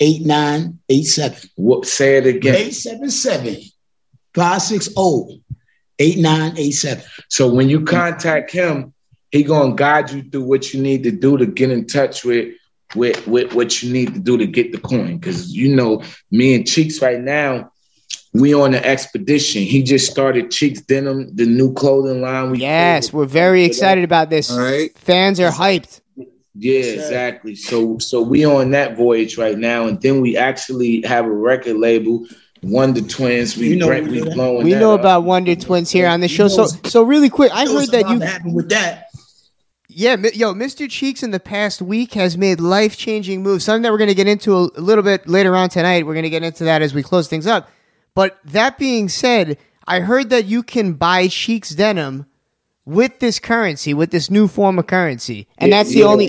[0.00, 1.38] eight nine eight seven.
[1.56, 2.54] What, say it again.
[2.56, 3.56] Eight seven seven
[4.34, 5.28] five six zero
[5.98, 7.04] eight nine eight seven.
[7.28, 8.92] So when you contact him,
[9.30, 12.54] he gonna guide you through what you need to do to get in touch with
[12.96, 15.16] with, with what you need to do to get the coin.
[15.16, 17.70] Because you know, me and Cheeks right now,
[18.32, 19.62] we on the expedition.
[19.62, 22.50] He just started Cheeks Denim, the new clothing line.
[22.52, 24.50] We Yes, we're very excited about this.
[24.50, 24.96] All right.
[24.98, 26.00] Fans are hyped.
[26.54, 27.54] Yeah, exactly.
[27.54, 31.76] So so we on that voyage right now, and then we actually have a record
[31.76, 32.26] label,
[32.62, 33.56] Wonder Twins.
[33.56, 34.64] We You know bring- we we blowing.
[34.64, 35.00] We that know up.
[35.00, 36.48] about Wonder Twins here on the show.
[36.48, 39.06] So, so really quick, I heard that you, happened with that.
[39.88, 40.88] yeah, yo, Mr.
[40.90, 43.64] Cheeks in the past week has made life changing moves.
[43.64, 46.04] Something that we're going to get into a, a little bit later on tonight.
[46.06, 47.70] We're going to get into that as we close things up.
[48.20, 49.56] But that being said,
[49.86, 52.26] I heard that you can buy Cheeks denim
[52.84, 56.04] with this currency, with this new form of currency, and Yeah, that's the yeah.
[56.04, 56.26] only.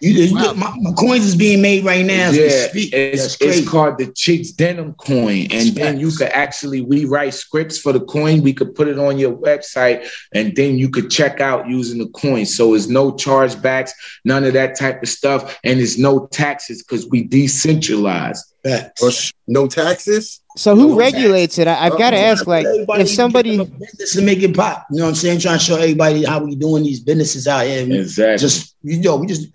[0.00, 2.28] You, you- my, my coins is being made right now.
[2.30, 2.92] as we Yeah, speak.
[2.94, 5.48] it's, it's called the Cheeks Denim Coin.
[5.50, 8.40] And then you could actually, we write scripts for the coin.
[8.42, 12.08] We could put it on your website and then you could check out using the
[12.08, 12.46] coin.
[12.46, 13.90] So it's no chargebacks,
[14.24, 15.58] none of that type of stuff.
[15.64, 18.42] And it's no taxes because we decentralized.
[18.64, 19.02] Facts.
[19.02, 19.10] Or
[19.46, 20.40] no taxes.
[20.56, 21.68] So who No regulates it?
[21.68, 23.58] I, I've got to ask, like, if somebody.
[23.58, 25.40] give business to make it pop, you know what I'm saying?
[25.40, 27.82] Trying to show everybody how we doing these businesses out here.
[28.00, 28.38] Exactly.
[28.38, 29.48] Just you know, we just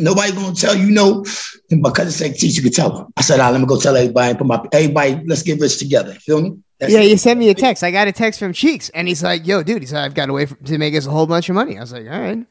[0.00, 1.24] nobody gonna tell you no.
[1.70, 3.12] And because it's like teach, you can tell them.
[3.16, 5.20] I said, ah, let me go tell everybody and put my everybody.
[5.26, 6.14] Let's get rich together.
[6.14, 6.58] Feel me?
[6.80, 7.10] That's Yeah, it.
[7.10, 7.82] you sent me a text.
[7.84, 10.28] I got a text from Cheeks, and he's like, "Yo, dude," he said, "I've got
[10.28, 12.18] a way for, to make us a whole bunch of money." I was like, "All
[12.20, 12.44] right."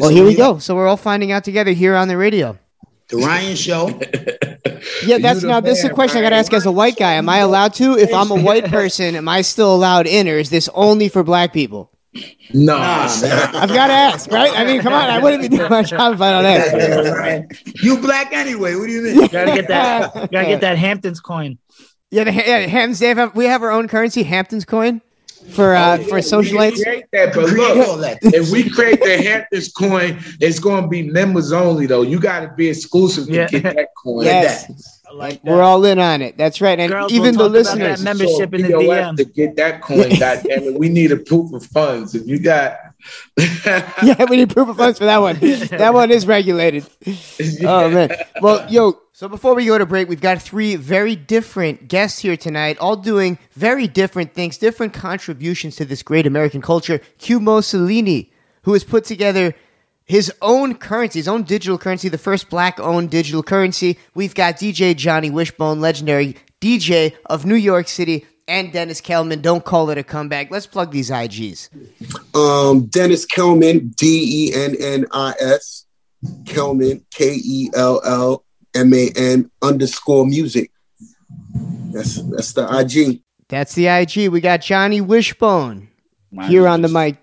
[0.00, 0.58] Well, here we go.
[0.58, 2.58] So we're all finding out together here on the radio.
[3.08, 4.00] The Ryan Show.
[5.06, 5.60] Yeah, that's now.
[5.60, 7.14] This is a man, question I got to ask as a white guy.
[7.14, 7.96] Am I allowed to?
[7.96, 11.22] If I'm a white person, am I still allowed in, or is this only for
[11.22, 11.90] black people?
[12.52, 13.04] No, Nah.
[13.06, 14.52] I've got to ask, right?
[14.56, 15.10] I mean, come on.
[15.10, 17.82] I wouldn't be doing my job if I don't ask.
[17.82, 18.74] you black anyway.
[18.76, 19.26] What do you mean?
[19.28, 20.12] Gotta get that.
[20.30, 21.58] Gotta get that Hamptons coin.
[22.10, 22.98] Yeah, the, yeah, Hamptons.
[23.00, 23.34] They have.
[23.34, 25.00] We have our own currency, Hamptons coin,
[25.52, 26.76] for uh, for socialites.
[26.78, 31.02] We create that, but look, if we create the Hamptons coin, it's going to be
[31.10, 32.02] members only, though.
[32.02, 33.48] You got to be exclusive to Yeah.
[33.48, 34.24] get that coin.
[34.24, 36.36] Yes, I like we're all in on it.
[36.36, 36.78] That's right.
[36.78, 38.04] And Girls even will the talk about that listeners.
[38.04, 39.16] membership in the DM.
[39.16, 40.08] to get that coin.
[40.18, 42.14] goddamn it, we need a proof of funds.
[42.14, 42.76] If you got,
[43.36, 45.38] yeah, we need proof of funds for that one.
[45.38, 46.86] That one is regulated.
[47.62, 48.10] Oh man.
[48.40, 49.00] Well, yo.
[49.16, 52.96] So before we go to break, we've got three very different guests here tonight, all
[52.96, 57.00] doing very different things, different contributions to this great American culture.
[57.18, 59.54] Q Mussolini, who has put together
[60.04, 63.98] his own currency, his own digital currency, the first black-owned digital currency.
[64.14, 69.40] We've got DJ Johnny Wishbone, legendary DJ of New York City, and Dennis Kellman.
[69.42, 70.50] Don't call it a comeback.
[70.50, 71.68] Let's plug these IGs.
[72.34, 75.86] Um, Dennis Kellman, D E N N I S,
[76.44, 80.70] Kellman, K E L L M A N underscore music.
[81.92, 83.22] That's that's the IG.
[83.48, 84.28] That's the IG.
[84.30, 85.88] We got Johnny Wishbone
[86.32, 87.16] Mine here is on the mic.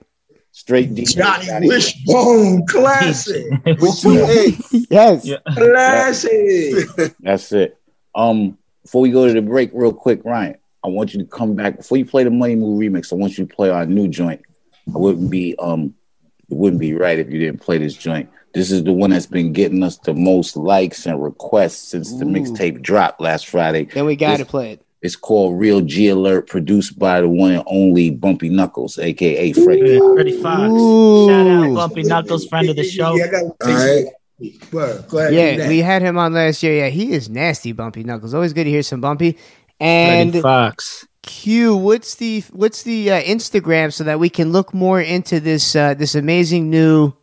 [0.54, 1.18] Straight DJ.
[1.18, 4.88] Johnny Wishbone, classic, With two A's.
[4.90, 5.26] Yes.
[5.26, 5.38] Yeah.
[5.54, 7.16] classic.
[7.20, 7.78] That's it.
[8.14, 11.56] Um, before we go to the break, real quick, Ryan, I want you to come
[11.56, 13.12] back before you play the Money Move remix.
[13.12, 14.42] I want you to play our new joint.
[14.94, 15.94] I wouldn't be um,
[16.50, 18.30] it wouldn't be right if you didn't play this joint.
[18.54, 22.26] This is the one that's been getting us the most likes and requests since the
[22.26, 22.30] Ooh.
[22.30, 23.86] mixtape dropped last Friday.
[23.86, 24.86] Then we got to This- play it.
[25.04, 29.98] It's called Real G Alert, produced by the one and only Bumpy Knuckles, aka Freddie.
[29.98, 30.14] Foxxx.
[30.14, 30.72] Freddie Foxxx.
[30.72, 31.28] Ooh.
[31.28, 33.16] Shout out Bumpy Knuckles, friend of the show.
[33.16, 34.06] Yeah, All right.
[34.72, 35.06] Word.
[35.08, 35.34] Go ahead.
[35.34, 36.74] Yeah, we had him on last year.
[36.74, 38.36] Yeah, he is nasty, Bumpy Knuckles.
[38.36, 39.38] Always good to hear some Bumpy.
[39.90, 41.08] Freddie And Foxxx.
[41.24, 45.76] Q, what's the what's the uh, Instagram so that we can look more into this
[45.76, 47.14] uh, this amazing new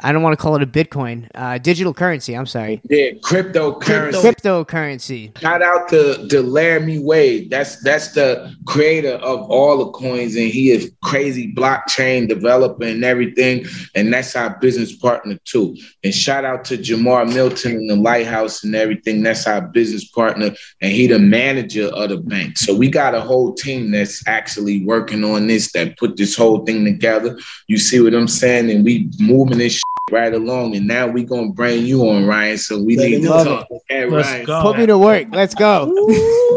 [0.00, 2.36] I don't want to call it a Bitcoin, uh, digital currency.
[2.36, 4.12] I'm sorry, Yeah, cryptocurrency.
[4.12, 5.38] cryptocurrency.
[5.38, 7.48] Shout out to, to Laramie Wade.
[7.50, 13.04] That's that's the creator of all the coins, and he is crazy blockchain developer and
[13.04, 13.64] everything.
[13.94, 15.74] And that's our business partner too.
[16.04, 19.22] And shout out to Jamar Milton and the Lighthouse and everything.
[19.22, 20.50] That's our business partner,
[20.82, 22.58] and he the manager of the bank.
[22.58, 26.66] So we got a whole team that's actually working on this that put this whole
[26.66, 27.38] thing together.
[27.66, 28.70] You see what I'm saying?
[28.70, 30.76] And we moving this right along.
[30.76, 32.58] And now we gonna bring you on, Ryan.
[32.58, 33.66] So we need to talk.
[33.70, 34.44] Okay, Let's Ryan.
[34.46, 34.62] go.
[34.62, 35.26] Put me to work.
[35.32, 35.86] Let's go.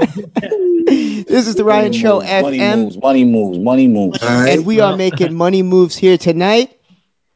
[0.85, 4.23] this is the Ryan Money Show moves, Money FM, moves, money moves, money moves.
[4.23, 4.49] All right.
[4.57, 6.75] and we are making money moves here tonight.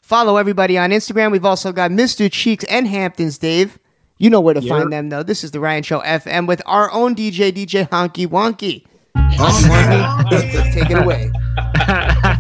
[0.02, 1.32] Follow everybody on Instagram.
[1.32, 2.32] We've also got Mr.
[2.32, 3.80] Cheeks and Hamptons Dave.
[4.20, 4.78] You know where to Yeah.
[4.78, 5.24] find them, though.
[5.24, 8.86] This is the Ryan Show FM with our own DJ, DJ Honky Wonky.
[9.16, 10.24] Oh,
[10.74, 11.32] Take it away.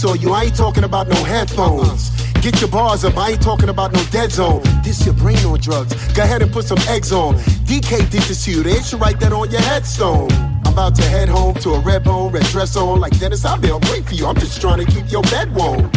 [0.00, 0.32] put the beats on you.
[0.32, 2.10] I ain't talking about no headphones.
[2.42, 3.16] Get your bars up.
[3.16, 4.62] I ain't talking about no dead zone.
[4.82, 5.94] This your brain on drugs.
[6.14, 7.34] Go ahead and put some eggs on.
[7.66, 8.62] DK did this to you.
[8.62, 10.30] They should write that on your headstone.
[10.64, 13.00] I'm about to head home to a red bone, red dress on.
[13.00, 14.26] Like Dennis, I'll be wait for you.
[14.26, 15.90] I'm just trying to keep your bed warm.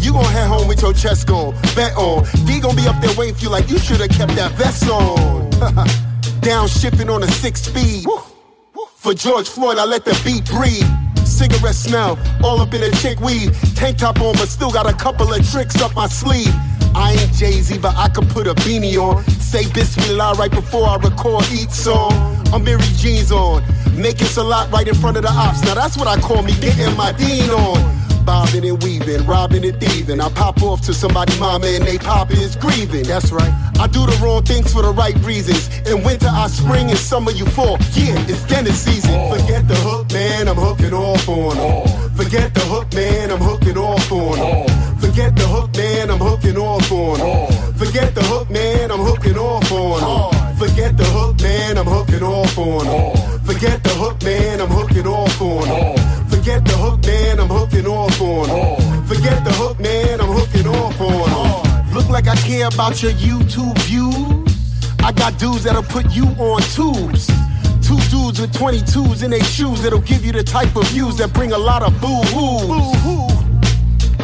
[0.00, 2.24] You gon' head home with your chest gone, bet on.
[2.46, 5.50] D gon' be up there waiting for you like you should've kept that vest on.
[6.40, 8.06] Downshifting on a six speed.
[8.94, 10.86] For George Floyd, I let the beat breathe.
[11.28, 13.52] Cigarette smell, all up in a chick weed.
[13.76, 16.52] Tank top on, but still got a couple of tricks up my sleeve.
[16.94, 19.22] I ain't Jay Z, but I could put a beanie on.
[19.40, 22.12] Say Bismillah right before I record each song.
[22.52, 23.62] I'm Mary jeans on,
[23.94, 25.62] making salat right in front of the ops.
[25.62, 27.97] Now that's what I call me getting my dean on.
[28.28, 30.20] Bobbing and weaving, robbing and thieving.
[30.20, 33.04] I pop off to somebody mama and they papa is grieving.
[33.04, 33.54] That's right.
[33.80, 35.70] I do the wrong things for the right reasons.
[35.88, 37.78] In winter I spring and summer you fall.
[37.94, 39.16] Yeah, it's Dennis season.
[39.32, 42.10] Forget the hook, man, I'm hooking off on on 'em.
[42.16, 44.98] Forget the hook, man, I'm hooking off on on 'em.
[44.98, 47.74] Forget the hook, man, I'm hooking off on on 'em.
[47.78, 50.56] Forget the hook, man, I'm hooking off on on 'em.
[50.58, 52.92] Forget the hook, man, I'm hooking off on 'em.
[52.92, 53.40] Oh.
[53.46, 56.07] Forget the hook, man, I'm hooking off on 'em.
[56.48, 58.48] Forget the hook, man, I'm hooking off on.
[58.48, 58.56] 'em.
[58.56, 59.04] Oh.
[59.06, 61.28] Forget the hook, man, I'm hooking off on.
[61.28, 61.94] 'em.
[61.94, 64.56] Look like I care about your YouTube views.
[65.04, 67.26] I got dudes that'll put you on tubes.
[67.82, 71.34] Two dudes with 22s in their shoes that'll give you the type of views that
[71.34, 72.96] bring a lot of boo hoos.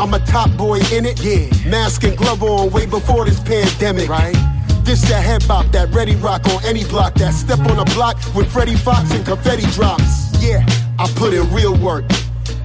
[0.00, 1.44] I'm a top boy in it, yeah.
[1.68, 4.34] Mask and glove on way before this pandemic, right?
[4.82, 8.16] This that head bop, that ready rock on any block, that step on a block
[8.34, 10.32] with Freddie Foxxx and confetti drops.
[10.40, 10.64] Yeah,
[10.98, 12.04] I put in real work.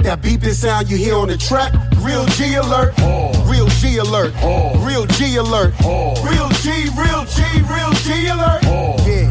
[0.04, 2.98] That beeping sound you hear on the track, real G alert,
[3.46, 4.34] real G alert,
[4.80, 5.74] real G alert,
[6.24, 8.64] real G, real G, real G alert.
[9.06, 9.30] Yeah,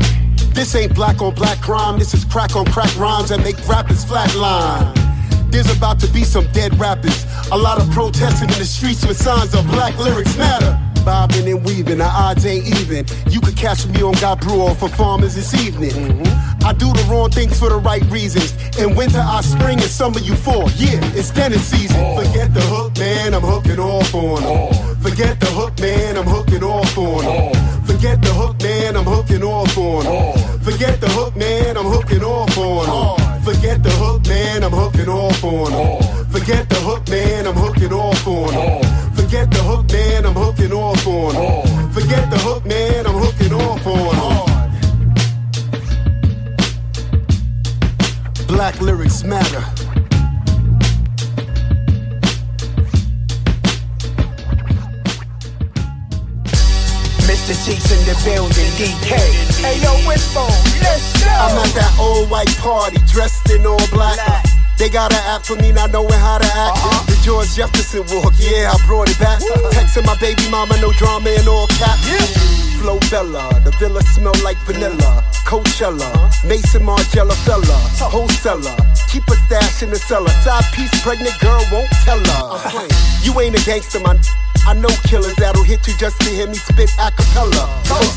[0.52, 4.04] this ain't black on black crime, this is crack on crack rhymes that make rappers
[4.04, 4.94] flatline.
[5.50, 7.24] There's about to be some dead rappers.
[7.50, 10.78] A lot of protesting in the streets with signs of black lyrics matter.
[11.04, 13.06] Bobbing and weaving, the odds ain't even.
[13.30, 16.22] You could catch me on God Brewer for farmers this evening.
[16.68, 18.52] I do the wrong things for the right reasons.
[18.76, 20.68] In winter, I spring and summer you fall.
[20.76, 21.96] Yeah, it's Dennis season.
[21.98, 22.20] Oh.
[22.20, 24.50] Forget the hook, man, I'm hooking off on 'em.
[24.50, 24.96] Oh.
[25.00, 27.30] Forget the hook, man, I'm hooking off on 'em.
[27.30, 27.84] Oh.
[27.86, 30.60] Forget the hook, man, I'm hooking off on 'em.
[30.60, 33.40] Forget the hook, man, I'm hooking off on 'em.
[33.42, 36.28] Forget the hook, man, I'm hooking off on 'em.
[36.30, 39.14] Forget the hook, man, I'm hooking off on 'em.
[39.16, 41.92] Forget the hook, man, I'm hooking off on 'em.
[41.94, 44.47] Forget the hook, man, I'm hooking off on 'em.
[48.48, 49.60] Black lyrics matter.
[57.28, 57.52] Mr.
[57.64, 59.12] Cheeks in the building, DK.
[59.60, 60.48] Hey yo, Wishbone,
[60.82, 61.30] let's go.
[61.30, 64.18] I'm at that old white party, dressed in all black.
[64.78, 66.78] They got an app for me not knowing how to act.
[66.78, 67.04] Uh-huh.
[67.06, 69.40] The George Jefferson walk, yeah, I brought it back.
[69.76, 72.47] Texting my baby mama, no drama in all caps.
[72.78, 75.24] Flo Bella, the villa smell like vanilla.
[75.44, 76.10] Coachella,
[76.46, 78.76] Maison Margiela fella, wholesaler.
[79.10, 80.30] Keep a stash in the cellar.
[80.44, 82.88] Side piece pregnant girl won't tell her.
[83.22, 84.18] You ain't a gangster, man.
[84.66, 87.66] I know killers that'll hit you just to hear me spit a cappella.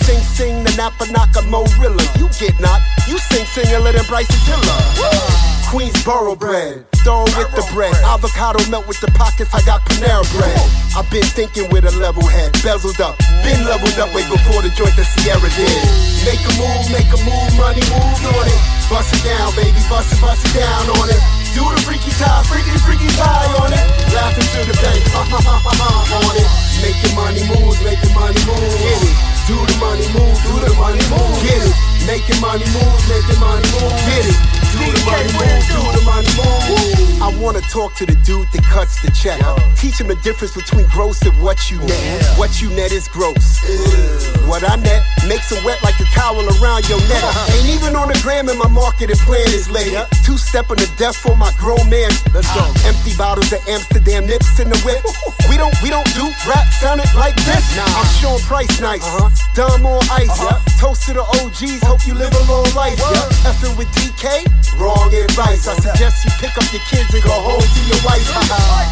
[0.05, 2.05] Sing, sing, the Napa Naka Morilla.
[2.19, 5.30] You get knocked, you sing, sing, than Bryson Tiller.
[5.71, 6.83] Queensboro bread.
[6.99, 7.95] Throw with the bread.
[8.03, 9.55] Avocado melt with the pockets.
[9.55, 10.59] I got Panera bread.
[10.99, 12.51] I've been thinking with a level head.
[12.59, 13.15] Bezeled up.
[13.47, 15.79] Been leveled up way before the joint that Sierra did.
[16.27, 18.59] Make a move, make a move, money move on it.
[18.91, 19.79] Bust it down, baby.
[19.87, 21.40] Bust it, bust it down on it.
[21.51, 23.85] Do the Freaky Tah, freaky, Freaky Tah on it.
[24.15, 26.47] Laughing to the bank, ha ha ha ha ha on it.
[26.79, 28.75] Making money moves, making money moves.
[28.79, 29.15] Get it.
[29.51, 31.35] Do the money move, do the money move.
[31.43, 31.75] Get it.
[32.07, 33.99] Making money moves, making money moves.
[34.07, 34.37] Get it.
[34.71, 37.21] Do the money move, do the money move.
[37.21, 39.37] I wanna talk to the dude that cuts the check.
[39.75, 42.39] Teach him the difference between gross and what you net.
[42.39, 43.59] What you net is gross.
[44.47, 47.23] What I net makes it wet like a towel around your neck.
[47.59, 49.97] Ain't even on the gram and my market marketing plan is laid.
[50.23, 52.13] Two step on the death for my grown man.
[52.37, 52.61] Let's go.
[52.85, 55.01] Empty bottles of Amsterdam nips in the whip.
[55.49, 57.65] We don't we don't do rap sounding like this.
[57.75, 59.03] I'm Sean Price nice.
[59.03, 59.27] Uh-huh.
[59.51, 60.31] Dumb on ice.
[60.39, 61.83] yeah Toast to the OGs.
[61.83, 62.95] Hope you live a long life.
[62.95, 63.51] Yeah.
[63.51, 64.47] Effing with DK.
[64.79, 65.67] Wrong advice.
[65.67, 68.23] I suggest you pick up your kids and go home to your wife.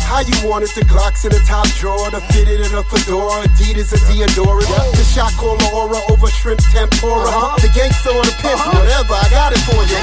[0.04, 0.76] How you want it?
[0.76, 4.66] The Glocks in the top drawer, the fitted in a fedora, Adidas and Diadora,
[5.00, 7.56] the shot caller aura over shrimp tempura, uh-huh.
[7.64, 9.16] the gangster or the pimp, whatever.
[9.16, 10.00] I got it for you.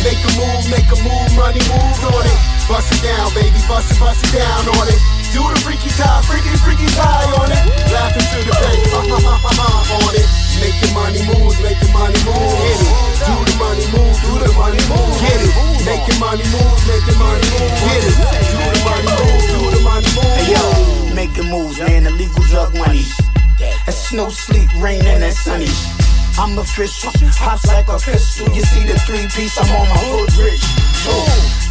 [0.00, 2.38] Make a move, make a move, money move on it.
[2.68, 5.00] Bust it down, baby, bust it, bust it down on it.
[5.34, 7.62] Do the Freaky Tah, freaky, Freaky Tah on it.
[7.90, 10.28] Laughing to the bank, ha ha ha ha ha on it.
[10.58, 12.54] Making money moves, making money moves.
[12.60, 12.90] Get it.
[13.24, 15.14] Do the money move, do the money move.
[15.22, 15.54] Get it.
[15.86, 17.78] Making money moves, making money moves.
[17.80, 18.14] Get it.
[18.50, 20.34] Do the money move, do the money move.
[20.36, 20.64] Hey yo,
[21.14, 22.06] making moves, man.
[22.06, 23.06] Illegal drug money.
[23.86, 25.70] It's no sleep, rain, and it's sunny.
[26.38, 28.48] I'm official, hops like a pistol.
[28.54, 30.89] You see the three piece, I'm on my hood rich.
[31.00, 31.16] So,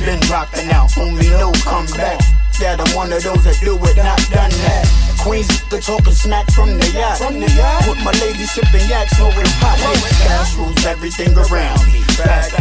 [0.04, 2.20] been rocking out, homie, no comeback.
[2.60, 4.84] Yeah, I'm one of those that do it, not done that.
[5.22, 7.20] Queens, the talking smack from the yacht.
[7.20, 7.88] From the yacht.
[7.88, 9.78] With my lady sipping yak, smoking pot.
[10.26, 12.02] Cash rules everything around me.
[12.18, 12.52] Back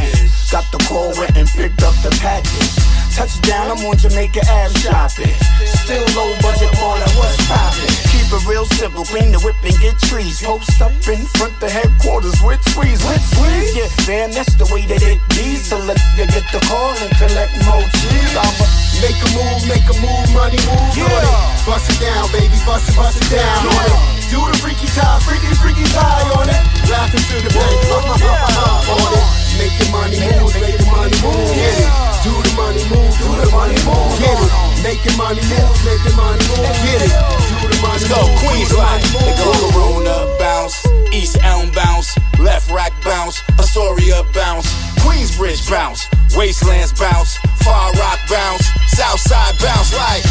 [0.52, 2.97] Got the call, went and picked up the package.
[3.18, 5.34] Touchdown, I'm on Jamaica Ave shopping.
[5.82, 7.90] Still low budget, all that was poppin'.
[8.14, 10.38] Keep it real simple, clean the whip and get trees.
[10.38, 13.74] Post up in front the headquarters with squeeze, with squeeze.
[13.74, 15.58] Yeah, man, that's the way that it be.
[15.58, 18.38] So let you get the call and collect more cheese.
[18.38, 18.66] I'ma
[19.02, 21.34] Make a move, make a move, money move on it.
[21.66, 24.30] Bust it down, baby, bust it, bust it down on it.
[24.30, 26.62] Do the Freaky Tah, freaky, Freaky Tah on it.
[26.86, 29.26] Laughing to the bank, ha ha ha ha ha on it.
[29.58, 32.07] Making money move, making money move, it.
[32.24, 34.50] Do the money move, do the money move, get it.
[34.82, 37.14] Making money move, making money move, get it.
[37.14, 39.70] Do the money Let's go, move, do Queens the like money They go move.
[39.70, 40.82] Corona bounce,
[41.14, 44.66] East Elm bounce, Lefrak bounce, Astoria bounce,
[45.06, 50.24] Queensbridge bounce, Wastelands bounce, Far Rock bounce, Southside bounce like.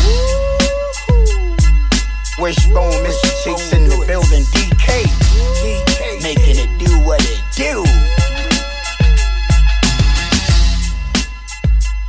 [2.38, 3.44] Wishbone, Mr.
[3.44, 5.08] Cheeks in the building, DK.
[5.64, 6.22] DK.
[6.22, 8.07] Making it do what it do.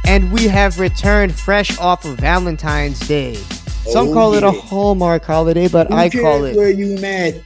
[0.09, 3.35] And we have returned fresh off of Valentine's Day.
[3.35, 4.51] Some Oh, call it a.
[4.51, 6.57] Hallmark holiday, but Who I call cares it.
[6.57, 7.45] Where you mad?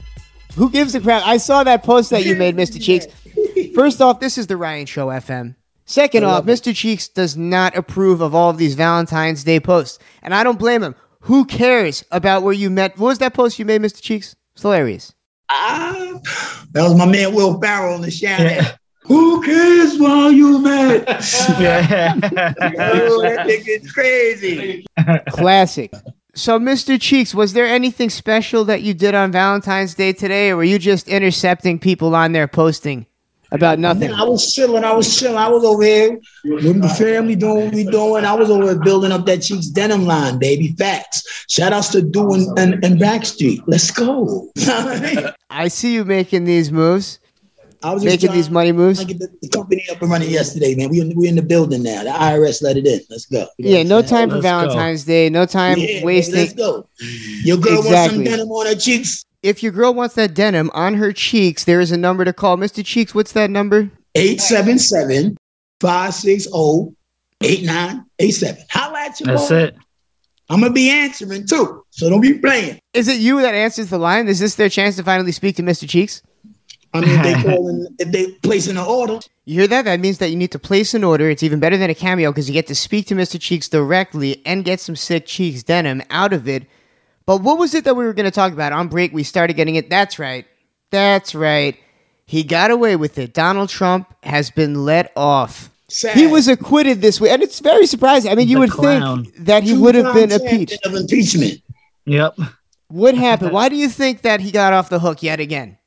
[0.55, 1.27] Who gives a crap?
[1.27, 2.81] I saw that post that you made, Mr.
[2.81, 3.07] Cheeks.
[3.75, 5.57] First off, this is the Ryan Show FM.
[5.87, 6.51] Second off, it.
[6.53, 6.73] Mr.
[6.73, 9.99] Cheeks does not approve of all of these Valentine's Day posts.
[10.23, 10.95] And I don't blame him.
[11.23, 12.97] Who cares about where you met?
[12.97, 14.01] What was that post you made, Mr.
[14.01, 14.37] Cheeks?
[14.53, 15.13] It's hilarious.
[15.51, 16.21] Ah,
[16.71, 18.77] that was my man Will Ferrell on the shout.
[19.05, 21.03] Who cares why you mad?
[21.59, 22.15] Yeah.
[22.15, 24.85] Yo, that nigga's crazy.
[25.29, 25.93] Classic.
[26.35, 26.99] So, Mr.
[27.01, 30.79] Cheeks, was there anything special that you did on Valentine's Day today, or were you
[30.79, 33.05] just intercepting people on there posting
[33.51, 34.11] about nothing?
[34.11, 34.83] Man, I was chilling.
[34.83, 35.37] I was chilling.
[35.37, 38.25] I was over here with my family doing what we doing.
[38.25, 40.69] I was over here building up that Cheeks denim line, baby.
[40.79, 41.45] Facts.
[41.51, 43.63] Shout outs to doing and, and Backstreet.
[43.67, 44.51] Let's go.
[45.51, 47.19] I see you making these moves,
[47.85, 48.99] I was making trying- these money moves.
[49.03, 50.89] trying get the, the company up and running yesterday, man.
[50.91, 52.05] We in, we in the building now.
[52.05, 53.01] The IRS let it in.
[53.11, 53.47] Let's go.
[53.59, 54.51] You know Yeah, no time for Let's go.
[54.51, 55.29] Valentine's Day.
[55.31, 56.35] No time Yeah, baby, wasting.
[56.37, 56.87] Let's go.
[57.45, 59.25] Your girl wants some denim on her cheeks.
[59.43, 62.57] If your girl wants that denim on her cheeks, there is a number to call.
[62.57, 62.85] Mr.
[62.85, 63.91] Cheeks, what's that number?
[64.15, 65.37] 877
[65.81, 66.95] 560
[67.43, 68.65] 8987.
[68.71, 69.57] Holla at your That's boy.
[69.57, 69.77] it.
[70.49, 71.85] I'm going to be answering too.
[71.91, 72.79] So don't be playing.
[72.95, 74.29] Is it you that answers the line?
[74.29, 75.89] Is this their chance to finally speak to Mr.
[75.89, 76.23] Cheeks?
[76.95, 79.85] I mean, if they call in, if they place an order, You hear that?
[79.87, 81.29] That means that you need to place an order.
[81.31, 83.41] It's even better than a cameo because you get to speak to Mr.
[83.41, 86.65] Cheeks directly and get some sick Cheeks denim out of it.
[87.27, 88.73] But what was it that we were going to talk about?
[88.73, 89.89] On break, we started getting it.
[89.89, 90.45] That's right.
[90.91, 91.77] That's right.
[92.27, 93.33] He got away with it.
[93.35, 95.71] Donald Trump has been let off.
[95.89, 96.17] sad.
[96.17, 98.31] He was acquitted this week, and it's very surprising.
[98.31, 99.25] I mean, you The would clown.
[99.25, 100.87] think that he would have been champion impeached.
[100.87, 101.63] of impeachment
[102.07, 102.37] Yep.
[102.89, 103.53] What happened?
[103.59, 105.79] Why do you think that he got off the hook yet again?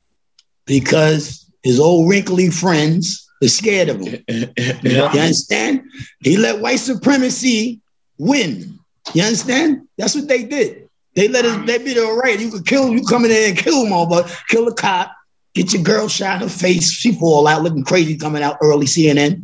[0.66, 4.24] Because his old wrinkly friends They're scared of him.
[4.82, 5.82] You understand?
[6.20, 7.80] He let white supremacy
[8.18, 8.78] win.
[9.14, 9.86] You understand?
[9.98, 10.88] That's what they did.
[11.14, 12.38] They let us, they be all right.
[12.38, 15.12] You could kill, you come in there and kill them all, but kill a cop,
[15.54, 18.86] get your girl shot in her face, she fall out looking crazy coming out early
[18.86, 19.42] CNN.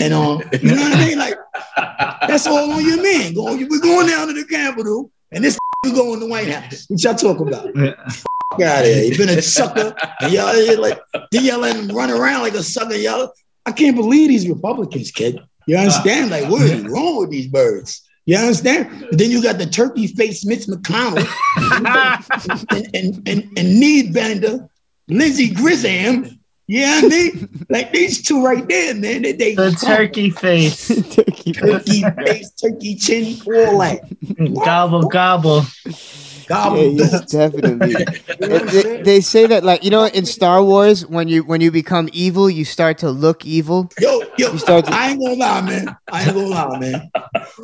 [0.00, 1.18] And um, you know what I mean?
[1.18, 1.38] Like,
[2.28, 3.32] that's all on your man.
[3.32, 6.84] Going, we're going down to the Capitol, and this you going to the White House.
[6.88, 7.70] What y'all talk about?
[8.58, 9.04] Get out of here.
[9.04, 9.94] You've been a sucker.
[10.20, 11.00] And y'all like
[11.32, 12.94] then y'all let him run around like a sucker.
[12.94, 13.32] Y'all,
[13.66, 15.40] I can't believe these Republicans, kid.
[15.66, 16.30] You understand?
[16.30, 18.02] Like, what is wrong with these birds?
[18.24, 19.06] You understand?
[19.10, 21.26] But then you got the turkey face Mitch McConnell
[22.70, 24.68] and, and, and, and knee bender,
[25.08, 26.38] Lindsey Grisham.
[26.68, 29.22] Yeah, I mean, like these two right there, man.
[29.22, 30.88] They, they The turkey face.
[31.14, 34.64] turkey turkey face, turkey chin, all that.
[34.64, 35.64] gobble gobble.
[36.46, 36.76] Gobble.
[36.92, 37.94] Yeah, he's definitely.
[38.38, 41.70] they, they- they say that, like you know, in Star Wars, when you when you
[41.70, 43.90] become evil, you start to look evil.
[44.00, 45.96] Yo, yo, You start to- I ain't gonna lie, man.
[46.10, 47.10] I ain't gonna lie, man.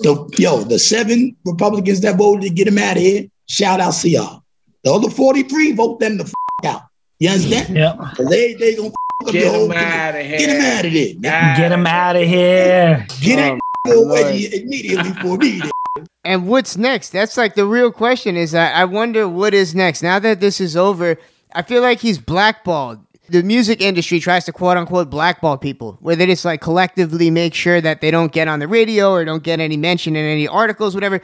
[0.02, 3.94] The, yo, the seven Republicans that voted to get him out of here, shout out
[3.94, 4.42] to y'all.
[4.84, 6.32] The other 43, vote them the f-
[6.64, 6.82] out.
[7.18, 7.76] You understand?
[7.76, 7.96] Yep.
[8.16, 8.94] 'Cause They, they gonna f-
[9.28, 9.78] up Get your whole him thing.
[9.78, 10.38] out of here.
[10.38, 11.14] Get him out of there.
[11.18, 11.56] man.
[11.60, 13.06] Get him out of here.
[13.20, 14.52] Get him oh, my away Lord.
[14.54, 15.62] immediately for me.
[16.24, 17.10] And what's next?
[17.10, 18.36] That's like the real question.
[18.36, 21.18] Is that I wonder what is next now that this is over.
[21.54, 23.00] I feel like he's blackballed.
[23.28, 27.54] The music industry tries to quote unquote blackball people, where they just like collectively make
[27.54, 30.46] sure that they don't get on the radio or don't get any mention in any
[30.46, 31.20] articles, whatever.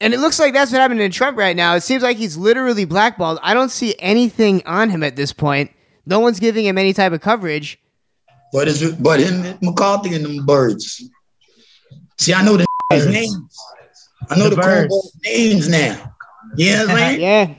[0.00, 1.74] And it looks like that's what happened to Trump right now.
[1.74, 3.38] It seems like he's literally blackballed.
[3.42, 5.70] I don't see anything on him at this point.
[6.06, 7.78] No one's giving him any type of coverage.
[8.52, 11.08] But it's but him McCarthy and them birds.
[12.18, 13.06] See, I know the Birds.
[13.06, 13.58] names.
[14.30, 16.12] I know The the, cornball names now.
[16.56, 17.20] You know what I'm saying?
[17.20, 17.54] Yeah.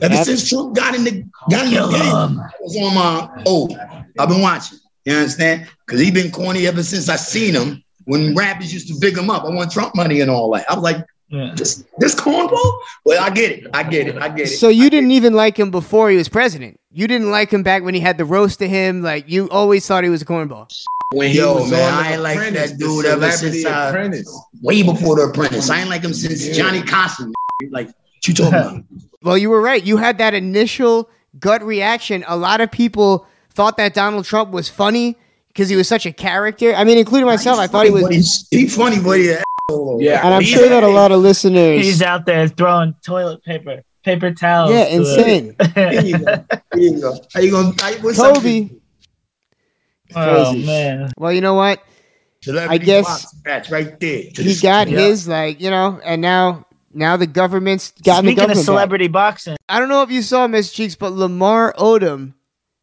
[0.00, 0.24] Ever Yep.
[0.24, 2.00] since Trump got in the got in the Kill game.
[2.40, 3.68] I was on my oh,
[4.18, 4.78] I've been watching.
[5.04, 5.68] You understand?
[5.86, 9.28] Because he been corny ever since I seen him when rappers used to big him
[9.30, 9.44] up.
[9.44, 10.64] I want Trump money and all that.
[10.70, 11.52] I was like, Yeah.
[11.56, 12.78] this this cornball?
[13.04, 13.66] Well, I get it.
[13.74, 14.16] I get it.
[14.16, 14.56] I get it.
[14.56, 16.78] So you didn't even like him before he was president.
[16.90, 19.02] You didn't like him back when he had the roast to him.
[19.02, 20.72] Like you always thought he was a cornball.
[21.12, 24.40] When he Yo, was man, on I ain't like that dude ever since I- Apprentice.
[24.60, 25.68] Way before the apprentice.
[25.70, 27.32] I ain't like him since Johnny Carson.
[27.70, 28.84] Like, what you talking about?
[29.24, 29.84] Well, you were right.
[29.84, 31.08] You had that initial
[31.38, 32.24] gut reaction.
[32.26, 36.12] A lot of people thought that Donald Trump was funny because he was such a
[36.12, 36.74] character.
[36.74, 37.60] I mean, including myself.
[37.60, 38.08] I thought he was.
[38.08, 39.42] He's, he funny, but he an.
[40.00, 40.24] Yeah.
[40.24, 41.84] And I'm sure that a lot of listeners.
[41.84, 44.72] He's out there throwing toilet paper, paper towels.
[44.72, 45.56] Yeah, to insane.
[45.76, 46.44] Here you go.
[46.74, 47.16] Here you go.
[47.32, 47.74] How you gonna?
[47.80, 48.70] How, what's up, Kobe.
[50.16, 51.10] Oh man.
[51.16, 51.82] Well, you know what?
[52.48, 54.24] I guess box match right there.
[54.34, 54.98] He got Yeah.
[54.98, 58.50] his, like, you know, and now now the government's gotten the Speaking government.
[58.58, 58.64] of back.
[58.64, 62.34] celebrity boxing, I don't know if you saw Miss Cheeks, but Lamar Odom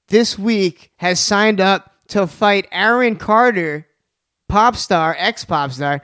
[0.07, 3.85] this week has signed up to fight Aaron Carter,
[4.47, 6.01] pop star, ex pop star,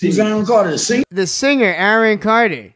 [0.00, 0.70] Who's Aaron Carter?
[0.72, 1.04] The singer?
[1.10, 2.74] the singer Aaron Carter.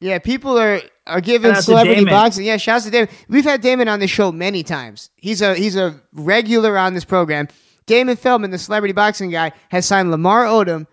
[0.00, 2.44] Yeah, people are are giving Shout out to celebrity boxing.
[2.44, 3.08] Yeah, shouts to Damon.
[3.28, 5.10] We've had Damon on the show many times.
[5.16, 7.48] He's a he's a regular on this program.
[7.86, 10.86] Damon Feldman, the celebrity boxing guy, has signed Lamar Odom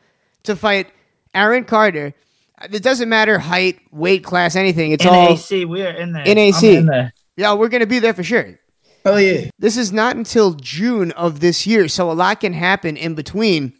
[0.43, 0.91] to fight
[1.33, 2.13] Aaron Carter.
[2.71, 4.91] It doesn't matter height, weight class, anything.
[4.91, 6.23] It's all NAC, we are in there.
[6.23, 6.63] NAC.
[6.63, 7.13] I'm in there.
[7.35, 7.53] yeah.
[7.53, 8.59] We're gonna be there for sure.
[9.05, 9.49] Oh yeah.
[9.59, 13.73] This is not until June of this year, so a lot can happen in between.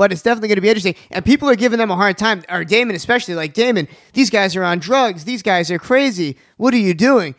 [0.00, 0.94] But it's definitely going to be interesting.
[1.10, 3.34] And people are giving them a hard time, or Damon especially.
[3.34, 5.26] Like, Damon, these guys are on drugs.
[5.26, 6.38] These guys are crazy.
[6.56, 7.34] What are you doing?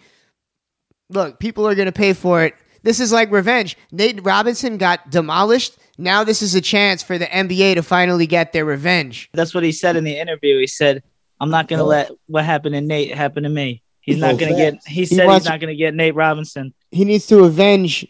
[1.09, 2.53] Look, people are going to pay for it.
[2.83, 3.77] This is like revenge.
[3.91, 5.75] Nate Robinson got demolished.
[5.97, 9.31] Now this is a chance for the NBA to finally get their revenge.
[9.33, 10.59] That's what he said in the interview.
[10.59, 11.01] He said,
[11.39, 11.87] "I'm not going to oh.
[11.87, 14.85] let what happened to Nate happen to me." He's oh, not Oh, going to get.
[14.85, 16.75] He said wants- he's not going to get Nate Robinson.
[16.91, 18.05] He needs to avenge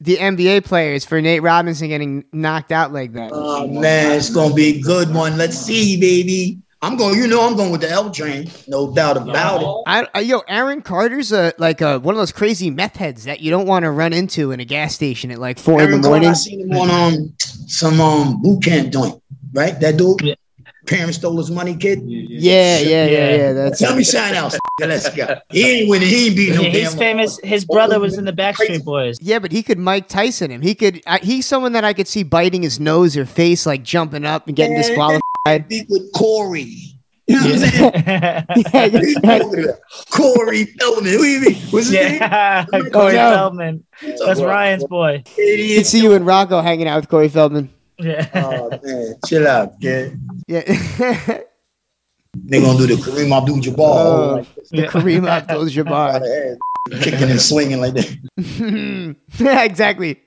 [0.00, 3.30] the NBA players for Nate Robinson getting knocked out like that.
[3.32, 5.36] Oh man, it's gonna be a good one.
[5.36, 6.58] Let's see, baby.
[6.82, 7.18] I'm going.
[7.18, 8.50] You know, I'm going with the L train.
[8.68, 9.68] No doubt about it.
[9.86, 13.40] I, I yo, Aaron Carter's a like a one of those crazy meth heads that
[13.40, 16.00] you don't want to run into in a gas station at like four Aaron in
[16.02, 16.30] the Carter, morning.
[16.30, 19.20] I seen him on um some um boot camp joint.
[19.54, 20.20] Right, that dude.
[20.20, 20.34] Yeah.
[20.86, 22.02] Parents stole his money, kid.
[22.06, 23.36] Yeah, yeah, yeah, Yeah.
[23.36, 23.52] yeah.
[23.52, 24.54] That's Tell me sign out.
[24.80, 25.36] Let's go.
[25.50, 26.08] He ain't winning.
[26.08, 26.98] He ain't beating no He's damn.
[26.98, 27.38] famous.
[27.44, 29.16] His brother was in the Backstreet Boys.
[29.20, 30.60] yeah, but he could Mike Tyson him.
[30.62, 31.00] He could.
[31.06, 34.46] I, he's someone that I could see biting his nose or face, like jumping up
[34.48, 34.82] and getting Yeah.
[34.82, 35.68] disqualified.
[35.68, 36.76] Beat with Corey.
[37.26, 39.14] You know what I'm saying?
[39.24, 39.72] yeah.
[40.10, 41.12] Corey Feldman.
[41.12, 41.54] Who you mean?
[41.70, 42.14] What's his name?
[42.20, 43.12] yeah, Oh, Corey.
[43.14, 43.84] Feldman.
[44.26, 45.22] That's Ryan's boy.
[45.26, 47.70] I could see you and Rocco hanging out with Corey Feldman.
[47.98, 48.28] Yeah.
[48.34, 50.18] Oh man, chill out, kid.
[50.48, 50.62] Yeah,
[52.36, 54.86] They gonna do the Kareem Abdul-Jabbar, Oh, oh the Yeah.
[54.86, 56.56] Kareem Abdul-Jabbar.
[57.00, 59.16] kicking and swinging like that.
[59.38, 60.20] yeah, exactly.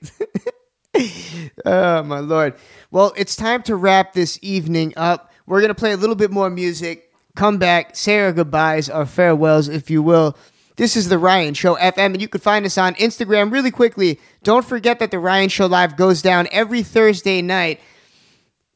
[1.64, 2.54] oh my lord.
[2.90, 5.30] Well, it's time to wrap this evening up.
[5.46, 9.68] We're gonna play a little bit more music, come back, say our goodbyes, our farewells,
[9.68, 10.36] if you will.
[10.78, 14.20] This is the Ryan Show FM, and you can find us on Instagram really quickly.
[14.44, 17.80] Don't forget that the Ryan Show Live goes down every Thursday night.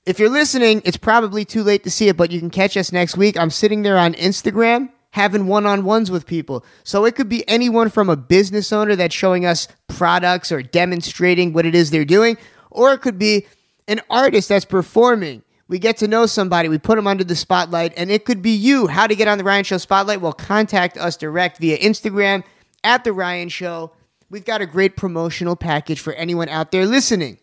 [0.05, 2.91] If you're listening, it's probably too late to see it, but you can catch us
[2.91, 3.39] next week.
[3.39, 6.65] I'm sitting there on Instagram having one on ones with people.
[6.83, 11.53] So it could be anyone from a business owner that's showing us products or demonstrating
[11.53, 12.37] what it is they're doing,
[12.73, 13.47] or it could be
[13.87, 15.45] an artist that's performing.
[15.73, 18.51] We get to know somebody, we put them under the spotlight, and it could be
[18.51, 18.89] you.
[18.89, 20.21] How to get on the Ryan Show spotlight?
[20.21, 22.45] Well, contact us direct via Instagram
[22.85, 23.93] at the Ryan Show.
[24.29, 27.39] We've got a great promotional package for anyone out there listening.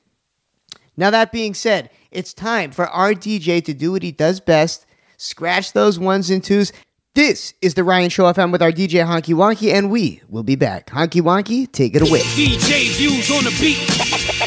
[0.96, 4.86] Now, that being said, it's time for our DJ to do what he does best
[5.18, 6.72] scratch those ones and twos.
[7.16, 10.56] This is the Ryan Show FM with our DJ Honky Wonky, and we will be
[10.56, 10.92] back.
[10.92, 12.20] Honky Wonky, take it away.
[12.20, 13.78] DJ views on the beat.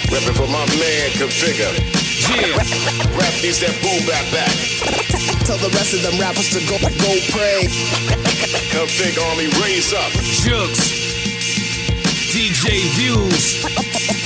[0.07, 2.12] Reppin' for my man, Configure.
[2.31, 2.57] Yeah.
[3.19, 4.55] Rap needs that boom back back.
[5.47, 7.67] Tell the rest of them rappers to go go pray.
[8.99, 10.13] big Army, raise up.
[10.43, 10.93] Jugs.
[12.31, 13.65] DJ views.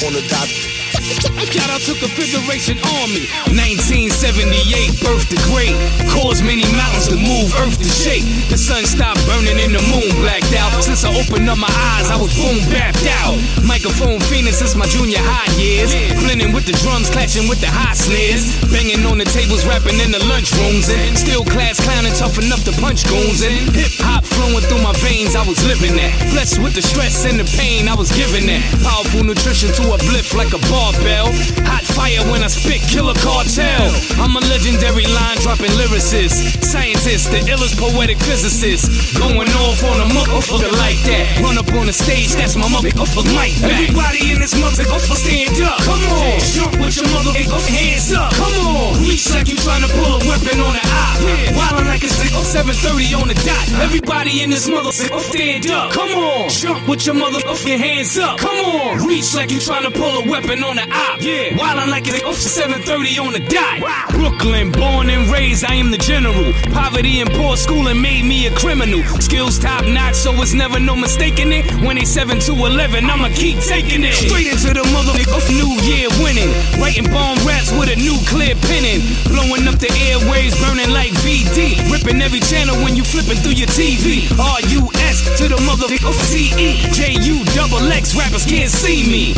[0.05, 0.76] On the dot.
[1.07, 3.31] Shout out to Configuration Army.
[3.55, 5.73] 1978, birth to great.
[6.11, 8.27] Caused many mountains to move, earth to shake.
[8.51, 10.75] The sun stopped burning and the moon blacked out.
[10.83, 13.39] Since I opened up my eyes, I was boom bapped out.
[13.63, 15.95] Microphone fiending since my junior high years.
[16.19, 18.59] Blending with the drums, clashing with the high snares.
[18.69, 20.91] Banging on the tables, rapping in the lunchrooms.
[20.91, 23.47] And still class clowning, tough enough to punch goons.
[23.47, 26.11] And hip hop flowing through my veins, I was living that.
[26.35, 28.61] Blessed with the stress and the pain, I was giving that.
[28.83, 30.61] Powerful nutrition to uplift like a
[30.97, 31.33] barbell.
[31.69, 33.93] Hot fire when I spit, killer cartel.
[34.21, 36.65] I'm a legendary line dropping lyricist.
[36.65, 39.17] Scientist, the illest poetic physicist.
[39.19, 41.41] Going off on a motherfucker like that.
[41.43, 43.73] Run up on the stage, that's my motherfucker mic back.
[43.73, 45.79] Everybody in this motherfucker stand up.
[45.85, 46.41] Come on.
[46.41, 48.33] Jump with your motherfucker hands up.
[48.35, 49.03] Come on.
[49.03, 51.17] Reach like you trying to pull a weapon on an eye.
[51.21, 51.57] Yeah.
[51.57, 52.17] Wildin' like it's
[52.47, 53.83] 730 on the dot.
[53.83, 55.93] Everybody in this motherfucker stand up.
[55.93, 56.49] Come on.
[56.49, 58.39] Jump with your motherfucking hands up.
[58.39, 59.07] Come on.
[59.07, 61.19] Reach like you trying to pull a weapon on an eye.
[61.21, 61.57] Yeah.
[61.57, 63.81] Wildin' like it's 730 on the dot.
[64.11, 66.53] Brooklyn, born and raised, I am the general.
[66.73, 69.03] Poverty and poor schooling made me a criminal.
[69.21, 71.67] Skills top notch, so it's never no mistaking it.
[71.83, 74.15] When they 7 to 11, I'ma keep taking it.
[74.15, 76.51] Straight into the motherfucker new year winning.
[76.81, 79.03] Writing bomb raps with a nuclear pinning.
[79.33, 81.91] Blowing up the airwaves, burning like VD.
[81.91, 84.29] Ripping every channel when you flipping through your TV.
[84.39, 86.93] R-U-S to the motherfucker C-E.
[86.93, 89.35] J-U double X, rappers can't see me.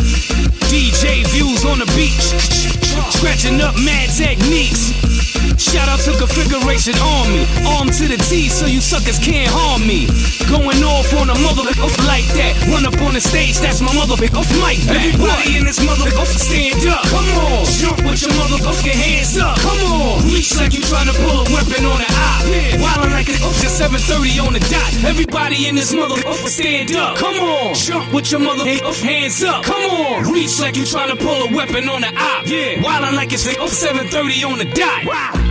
[0.68, 2.34] DJ views on the beach.
[3.12, 5.47] Scratching up mad techniques.
[5.58, 7.42] Shout out to Configuration Army.
[7.66, 10.06] Arm to the T so you suckers can't harm me.
[10.46, 12.54] Going off on a motherfucker like that.
[12.70, 15.02] Run up on the stage, that's my motherfucker mic back.
[15.02, 17.02] Everybody in this motherfucker stand up.
[17.10, 17.66] Come on.
[17.66, 19.58] Jump with your motherfucking hands up.
[19.58, 20.22] Come on.
[20.30, 22.42] Reach like you trying to pull a weapon on an eye.
[22.46, 22.78] Yeah.
[22.78, 24.88] Wildin' like it's up, 730 on the dot.
[25.02, 27.18] Everybody in this motherfucker stand up.
[27.18, 27.74] Come on.
[27.74, 29.66] Jump with your motherfucker hands up.
[29.66, 30.30] Come on.
[30.30, 32.42] Reach like you trying to pull a weapon on the eye.
[32.46, 32.78] Yeah.
[32.78, 35.02] Wildin' like it's up 730 on the dot.
[35.04, 35.47] Wow.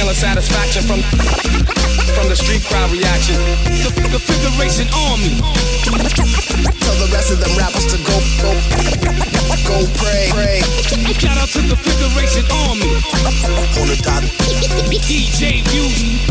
[0.00, 1.02] Feeling satisfaction from
[2.16, 3.36] from the street crowd reaction.
[3.84, 5.36] The Configuration Army.
[6.80, 8.50] Tell the rest of them rappers to go go
[9.68, 10.28] go pray.
[10.32, 10.60] pray.
[11.12, 12.88] Shout out to the Configuration Army.
[13.76, 14.24] On the dot.
[15.04, 16.30] DJ views.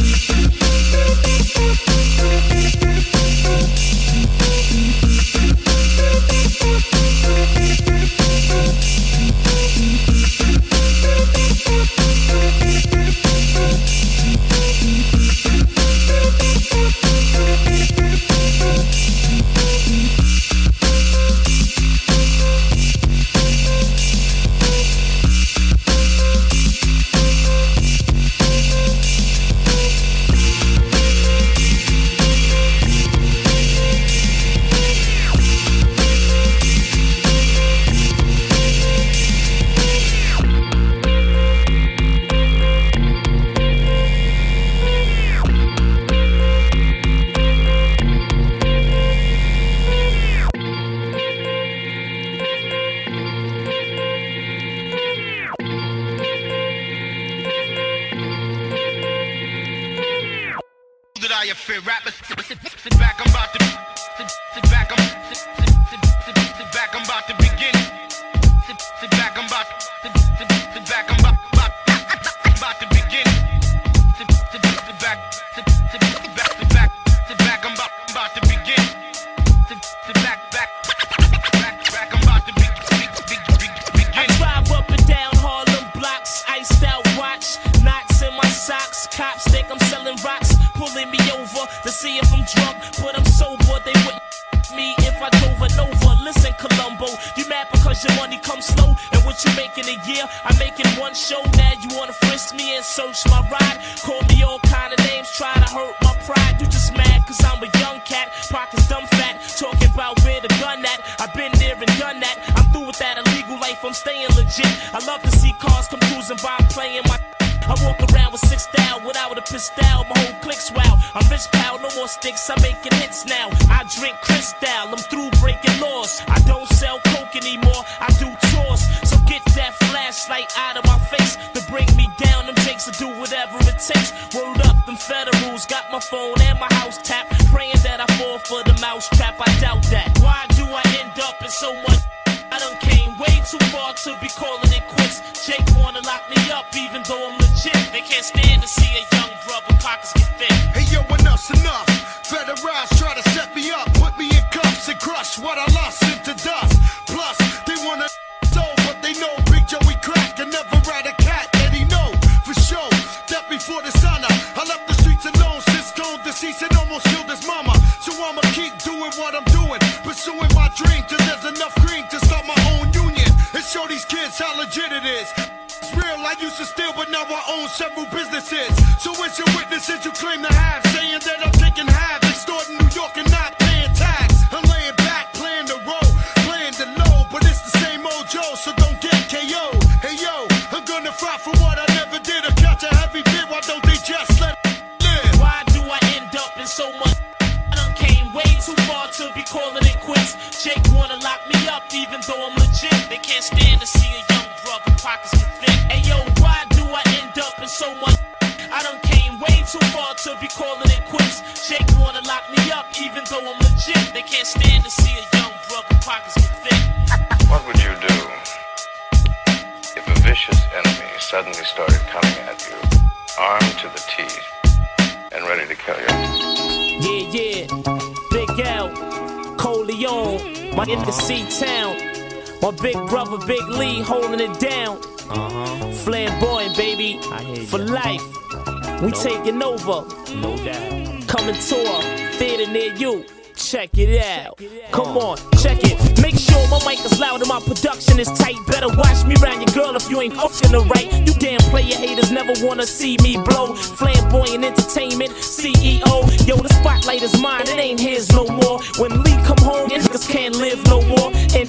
[239.21, 240.07] Taking over.
[240.35, 241.27] No doubt.
[241.27, 242.01] Coming tour,
[242.39, 243.25] theater near you.
[243.55, 244.57] Check it out.
[244.91, 246.21] Come on, check it.
[246.21, 248.55] Make sure my mic is loud and my production is tight.
[248.67, 251.11] Better watch me round your girl if you ain't fucking the right.
[251.27, 253.75] You damn player haters never wanna see me blow.
[253.75, 256.23] Flamboyant entertainment, CEO.
[256.47, 258.79] Yo, the spotlight is mine, it ain't his no more.
[258.97, 261.31] When Lee come home, niggas can't live no more.
[261.53, 261.67] And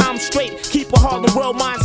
[0.00, 1.82] I'm straight, keep a Harlem world mind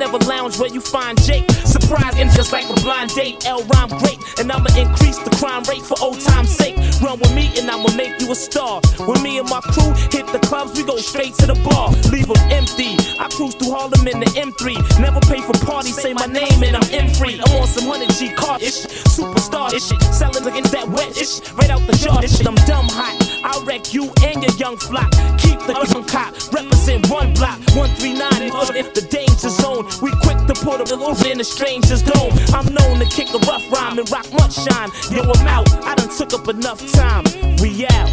[0.00, 1.48] never lounge where you find Jake.
[1.50, 3.46] Surprise and just like a blind date.
[3.46, 6.74] L rhyme great, and I'ma increase the crime rate for old time's sake.
[7.02, 8.80] Run with me and I'ma make you a star.
[9.04, 11.92] When me and my crew hit the clubs, we go straight to the bar.
[12.10, 12.96] Leave them empty.
[13.20, 15.00] I cruise through Harlem in the M3.
[15.00, 17.36] Never pay for parties, say my name and I'm M free.
[17.36, 19.92] I'm on some 100 G car ish, superstar ish.
[20.16, 22.40] Selling against that wet ish, right out the jar ish.
[22.40, 23.16] I'm dumb hot.
[23.44, 25.12] I'll wreck you and your young flock.
[25.36, 27.58] Keep the young cop, represent one block.
[27.76, 29.89] 139 in the danger zone.
[30.02, 32.32] We quick to put a little in a stranger's dome.
[32.54, 34.90] I'm known to kick a rough rhyme and rock much shine.
[35.10, 35.68] Yo, I'm out.
[35.84, 37.24] I done took up enough time.
[37.60, 38.08] We out.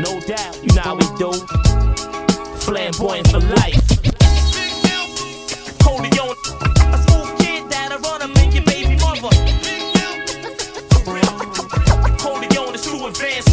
[0.00, 0.56] No doubt.
[0.62, 1.32] You know how we do.
[2.64, 3.80] Flamboyant for life.
[5.82, 6.36] Holy on.
[6.94, 9.28] A smooth kid that'll run up in your baby mother.
[12.22, 13.49] Holy on is too advanced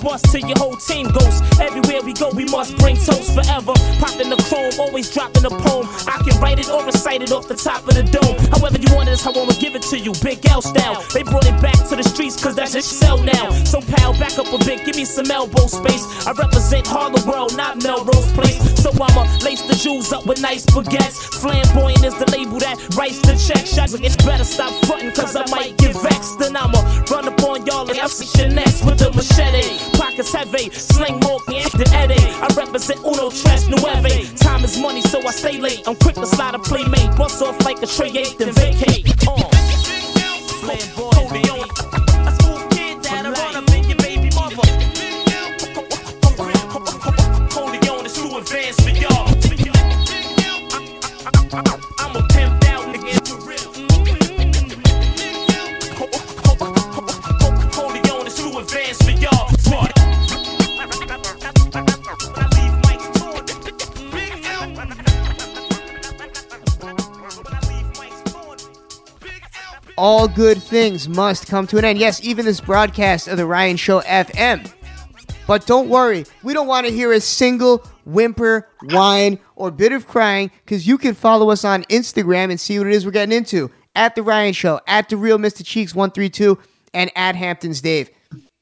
[0.00, 1.42] Bust till your whole team goes.
[1.60, 3.74] Everywhere we go, we must bring toast forever.
[4.00, 5.86] Popping the chrome, always dropping a poem.
[6.08, 8.36] I can write it or recite it off the top of the dome.
[8.48, 10.12] However you want it is how I'ma give it to you.
[10.24, 11.04] Big L style.
[11.12, 13.50] They brought it back to the streets cause that's just sell now.
[13.64, 16.04] So pal, back up a bit, give me some elbow space.
[16.26, 18.56] I represent Harlem World, not Melrose Place.
[18.80, 21.20] So I'ma lace the jewels up with nice baguettes.
[21.40, 23.66] Flamboyant is the label that writes the check.
[23.66, 26.38] Shots it's better stop fronting cause I might get vexed.
[26.38, 26.80] Then I'ma
[27.10, 29.99] run up on y'all and I'll see your next with the machete.
[30.00, 32.14] Pockets heavy, sling more than Eddie.
[32.40, 34.34] I represent Uno Tres Nueve.
[34.36, 35.86] Time is money, so I stay late.
[35.86, 37.14] I'm quick to slide a playmate.
[37.18, 39.14] Bust off like a tray eight, then vacate.
[39.28, 39.36] Uh.
[40.62, 41.49] Flamboyant.
[70.00, 71.98] All good things must come to an end.
[71.98, 74.72] Yes, even this broadcast of the Ryan Show FM.
[75.46, 80.08] But don't worry, we don't want to hear a single whimper, whine, or bit of
[80.08, 83.36] crying because you can follow us on Instagram and see what it is we're getting
[83.36, 85.62] into at The Ryan Show, at The Real Mr.
[85.62, 86.58] Cheeks 132,
[86.94, 88.08] and at Hamptons Dave.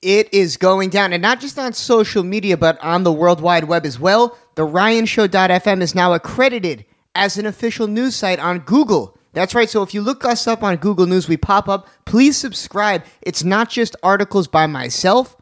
[0.03, 3.65] It is going down, and not just on social media, but on the World Wide
[3.65, 4.37] Web as well.
[4.57, 6.85] The RyanShow.fm is now accredited
[7.15, 9.18] as an official news site on Google.
[9.39, 9.71] That's right.
[9.71, 11.87] So if you look us up on Google News, we pop up.
[12.07, 13.05] Please subscribe.
[13.23, 15.37] It's not just articles by myself.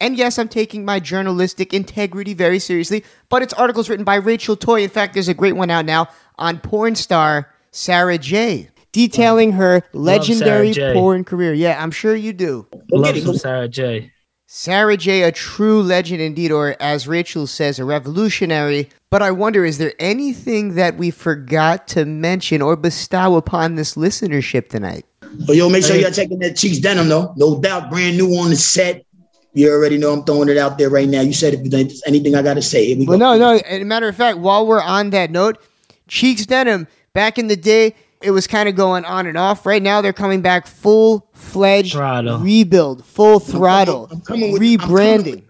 [0.00, 4.56] And yes, I'm taking my journalistic integrity very seriously, but it's articles written by Rachel
[4.56, 4.82] Toy.
[4.82, 6.08] In fact, there's a great one out now
[6.38, 8.68] on porn star Sara Jay.
[8.90, 11.52] Detailing her legendary porn career.
[11.52, 12.66] Yeah, I'm sure you do.
[12.90, 14.10] Love some Sara Jay.
[14.52, 18.88] Sara Jay, a true legend indeed, or as Rachel says, a revolutionary.
[19.08, 23.94] But I wonder, is there anything that we forgot to mention or bestow upon this
[23.94, 25.06] listenership tonight?
[25.48, 27.32] Oh, yo, make sure you're checking that Cheeks denim though.
[27.36, 29.04] No doubt, brand new on the set.
[29.52, 31.20] You already know I'm throwing it out there right now.
[31.20, 33.36] You said if there's anything I gotta say, here we Well, go.
[33.36, 33.58] no, no.
[33.64, 35.62] As a matter of fact, while we're on that note,
[36.08, 39.64] Cheeks Denim, back in the day, it was kind of going on and off.
[39.66, 45.44] Right now, they're coming back full fledged rebuild, full throttle, coming I'm coming rebranding.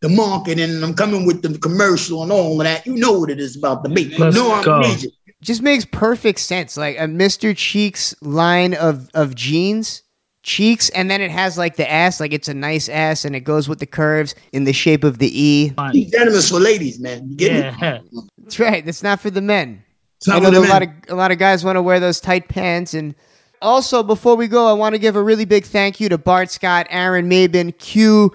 [0.00, 2.86] The marketing, and I'm coming with the commercial and all of that.
[2.86, 4.02] You know what it is about to be.
[4.02, 5.08] You know I'm major.
[5.40, 6.76] Just makes perfect sense.
[6.76, 7.56] Like a Mr.
[7.56, 10.02] Cheeks line of of jeans,
[10.42, 13.40] cheeks, and then it has like the ass, like it's a nice ass, and it
[13.40, 15.72] goes with the curves in the shape of the E.
[15.92, 17.30] Cheeks denim is for ladies, man.
[17.30, 18.00] You get Yeah.
[18.12, 18.22] me?
[18.38, 18.84] That's right.
[18.84, 19.84] That's not for the men.
[20.28, 22.94] I know a lot of a lot of guys want to wear those tight pants.
[22.94, 23.14] And
[23.60, 26.50] also, before we go, I want to give a really big thank you to Bart
[26.50, 28.34] Scott, Aaron Maybin, Q,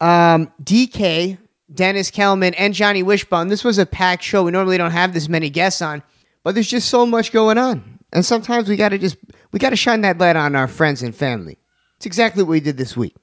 [0.00, 1.38] um, DK,
[1.72, 3.48] Dennis Kellman, and Johnny Wishbone.
[3.48, 4.44] This was a packed show.
[4.44, 6.02] We normally don't have this many guests on,
[6.42, 9.16] but there's just so much going on, and sometimes we got to just
[9.52, 11.58] we got to shine that light on our friends and family.
[11.96, 13.14] It's exactly what we did this week.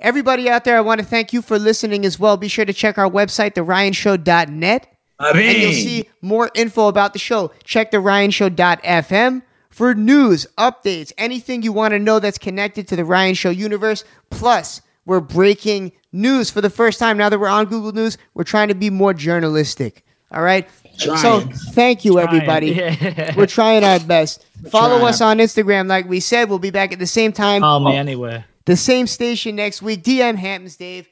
[0.00, 2.36] Everybody out there, I want to thank you for listening as well.
[2.36, 4.97] Be sure to check our website, theryanshow.net.
[5.18, 7.52] And you'll see more info about the show.
[7.64, 12.96] Check the Ryan RyanShow.fm for news, updates, anything you want to know that's connected to
[12.96, 14.04] the Ryan Show universe.
[14.30, 17.16] Plus, we're breaking news for the first time.
[17.16, 20.04] Now that we're on Google News, we're trying to be more journalistic.
[20.32, 20.68] All right?
[20.96, 21.40] So,
[21.72, 22.66] thank you, Trying, everybody.
[22.72, 23.34] yeah.
[23.36, 24.44] We're trying our best.
[24.68, 25.08] Follow trying.
[25.08, 26.50] us on Instagram, like we said.
[26.50, 27.62] We'll be back at the same time.
[27.62, 28.46] Follow me anywhere.
[28.64, 30.02] The same station next week.
[30.02, 31.08] DM Hamptons, Dave.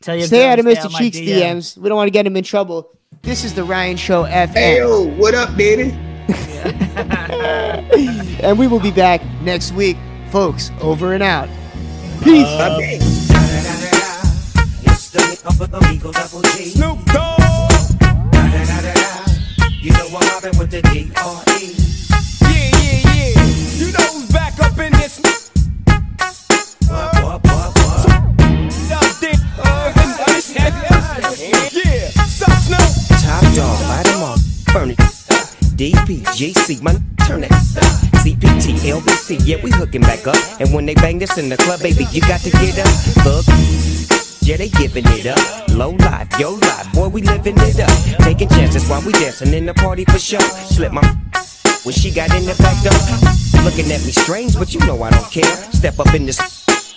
[0.00, 0.96] Tell your Stay girl out of Mr.
[0.96, 1.26] Cheeks DMs.
[1.26, 1.78] DMs.
[1.78, 2.96] We don't want to get him in trouble.
[3.28, 4.54] This is the Ryan Show FM.
[4.54, 5.90] Hey, yo, what up, baby?
[8.42, 9.98] and we will be back next week,
[10.30, 10.70] folks.
[10.80, 11.46] Over and out.
[12.22, 12.46] Peace.
[12.46, 12.78] Uh,
[16.70, 17.70] Snoop Dogg.
[19.78, 21.74] You know I'm mobbing with the D.R.E.
[22.40, 23.44] Yeah, yeah, yeah.
[23.74, 25.20] You know who's back up in this.
[33.28, 34.38] Top dog, light 'em up,
[34.72, 35.00] burn it.
[35.28, 35.44] Uh,
[35.76, 37.52] DP, GC, man, turn it.
[37.52, 37.84] Uh,
[38.24, 40.36] CPT, LBC, yeah, we hooking back up.
[40.60, 42.88] And when they bang this in the club, baby, you got to get up.
[43.26, 43.44] Look,
[44.40, 45.68] yeah, they giving it up.
[45.68, 47.92] Low life, yo life, boy, we living it up.
[48.24, 50.48] Taking chances while we dancing in the party for sure.
[50.72, 51.04] Slip my
[51.84, 52.96] when she got in the back door.
[53.62, 55.54] Looking at me strange, but you know I don't care.
[55.70, 56.38] Step up in this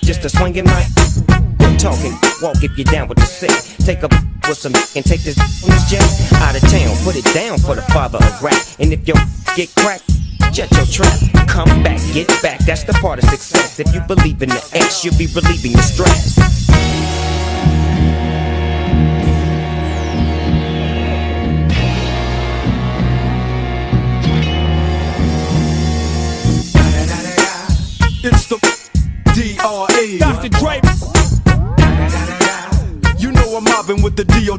[0.02, 0.82] just a swinging my
[1.26, 1.41] Quit
[1.82, 3.50] talking, walk if you're down with the sick.
[3.84, 4.10] Take a
[4.48, 6.96] with some and take this on this out of town.
[7.04, 8.62] Put it down for the father of rap.
[8.80, 9.18] And if your
[9.56, 10.06] get cracked,
[10.54, 11.18] jet your trap.
[11.48, 12.60] Come back, get back.
[12.60, 13.80] That's the part of success.
[13.80, 16.38] If you believe in the X, you'll be relieving the stress.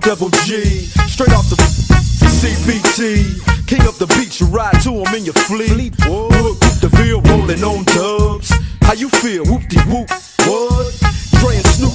[0.02, 0.64] Double G.
[1.06, 3.38] Straight off the CPT.
[3.66, 5.94] King up the beach, you ride to him in your fleet.
[6.06, 8.52] Whoop the bill rolling on dubs.
[8.82, 9.44] How you feel?
[9.44, 10.10] Whoop de whoop.
[10.46, 10.92] What?
[11.40, 11.94] Dre and Snoop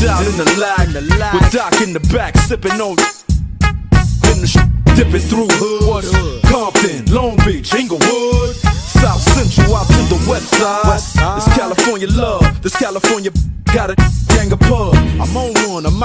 [0.00, 0.88] down in the lag.
[1.34, 2.96] With Doc in the back, sipping on.
[4.30, 5.67] In the sh- dipping through hood.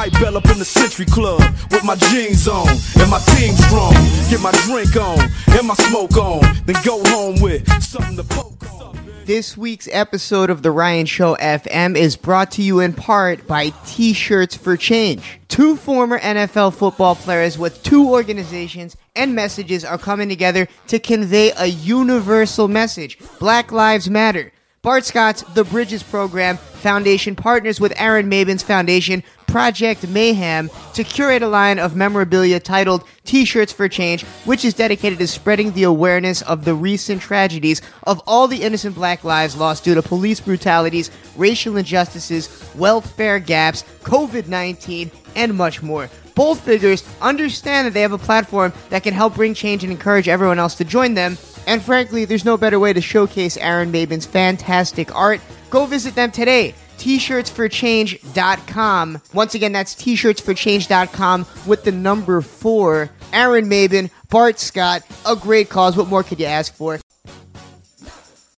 [0.03, 1.39] Might bell up in the Century Club
[1.71, 3.93] with my jeans on and my team strong.
[4.29, 5.17] Get my drink on
[5.57, 8.97] and my smoke on, then go home with something to poke on.
[9.23, 13.69] This week's episode of The Ryan Show FM is brought to you in part by
[13.85, 15.23] T Shirts for Change.
[15.47, 21.53] Two former NFL football players with two organizations and messages are coming together to convey
[21.57, 24.51] a universal message Black Lives Matter.
[24.83, 29.23] Bart Scott's The Bridges Program Foundation partners with Aaron Maybin's foundation,
[29.53, 34.73] Project Mayhem, to curate a line of memorabilia titled T shirts for Change, which is
[34.73, 39.55] dedicated to spreading the awareness of the recent tragedies of all the innocent black lives
[39.55, 46.09] lost due to police brutalities, racial injustices, welfare gaps, COVID 19, and much more.
[46.33, 50.27] Both figures understand that they have a platform that can help bring change and encourage
[50.27, 51.37] everyone else to join them.
[51.67, 55.41] And frankly, there's no better way to showcase Aaron Maybin's fantastic art.
[55.69, 56.73] Go visit them today.
[56.97, 59.21] T-shirtsforchange.com.
[59.33, 63.09] Once again, that's t-shirtsforchange.com with the number four.
[63.31, 65.97] Aaron Maybin, Bart Scott, a great cause.
[65.97, 66.99] What more could you ask for?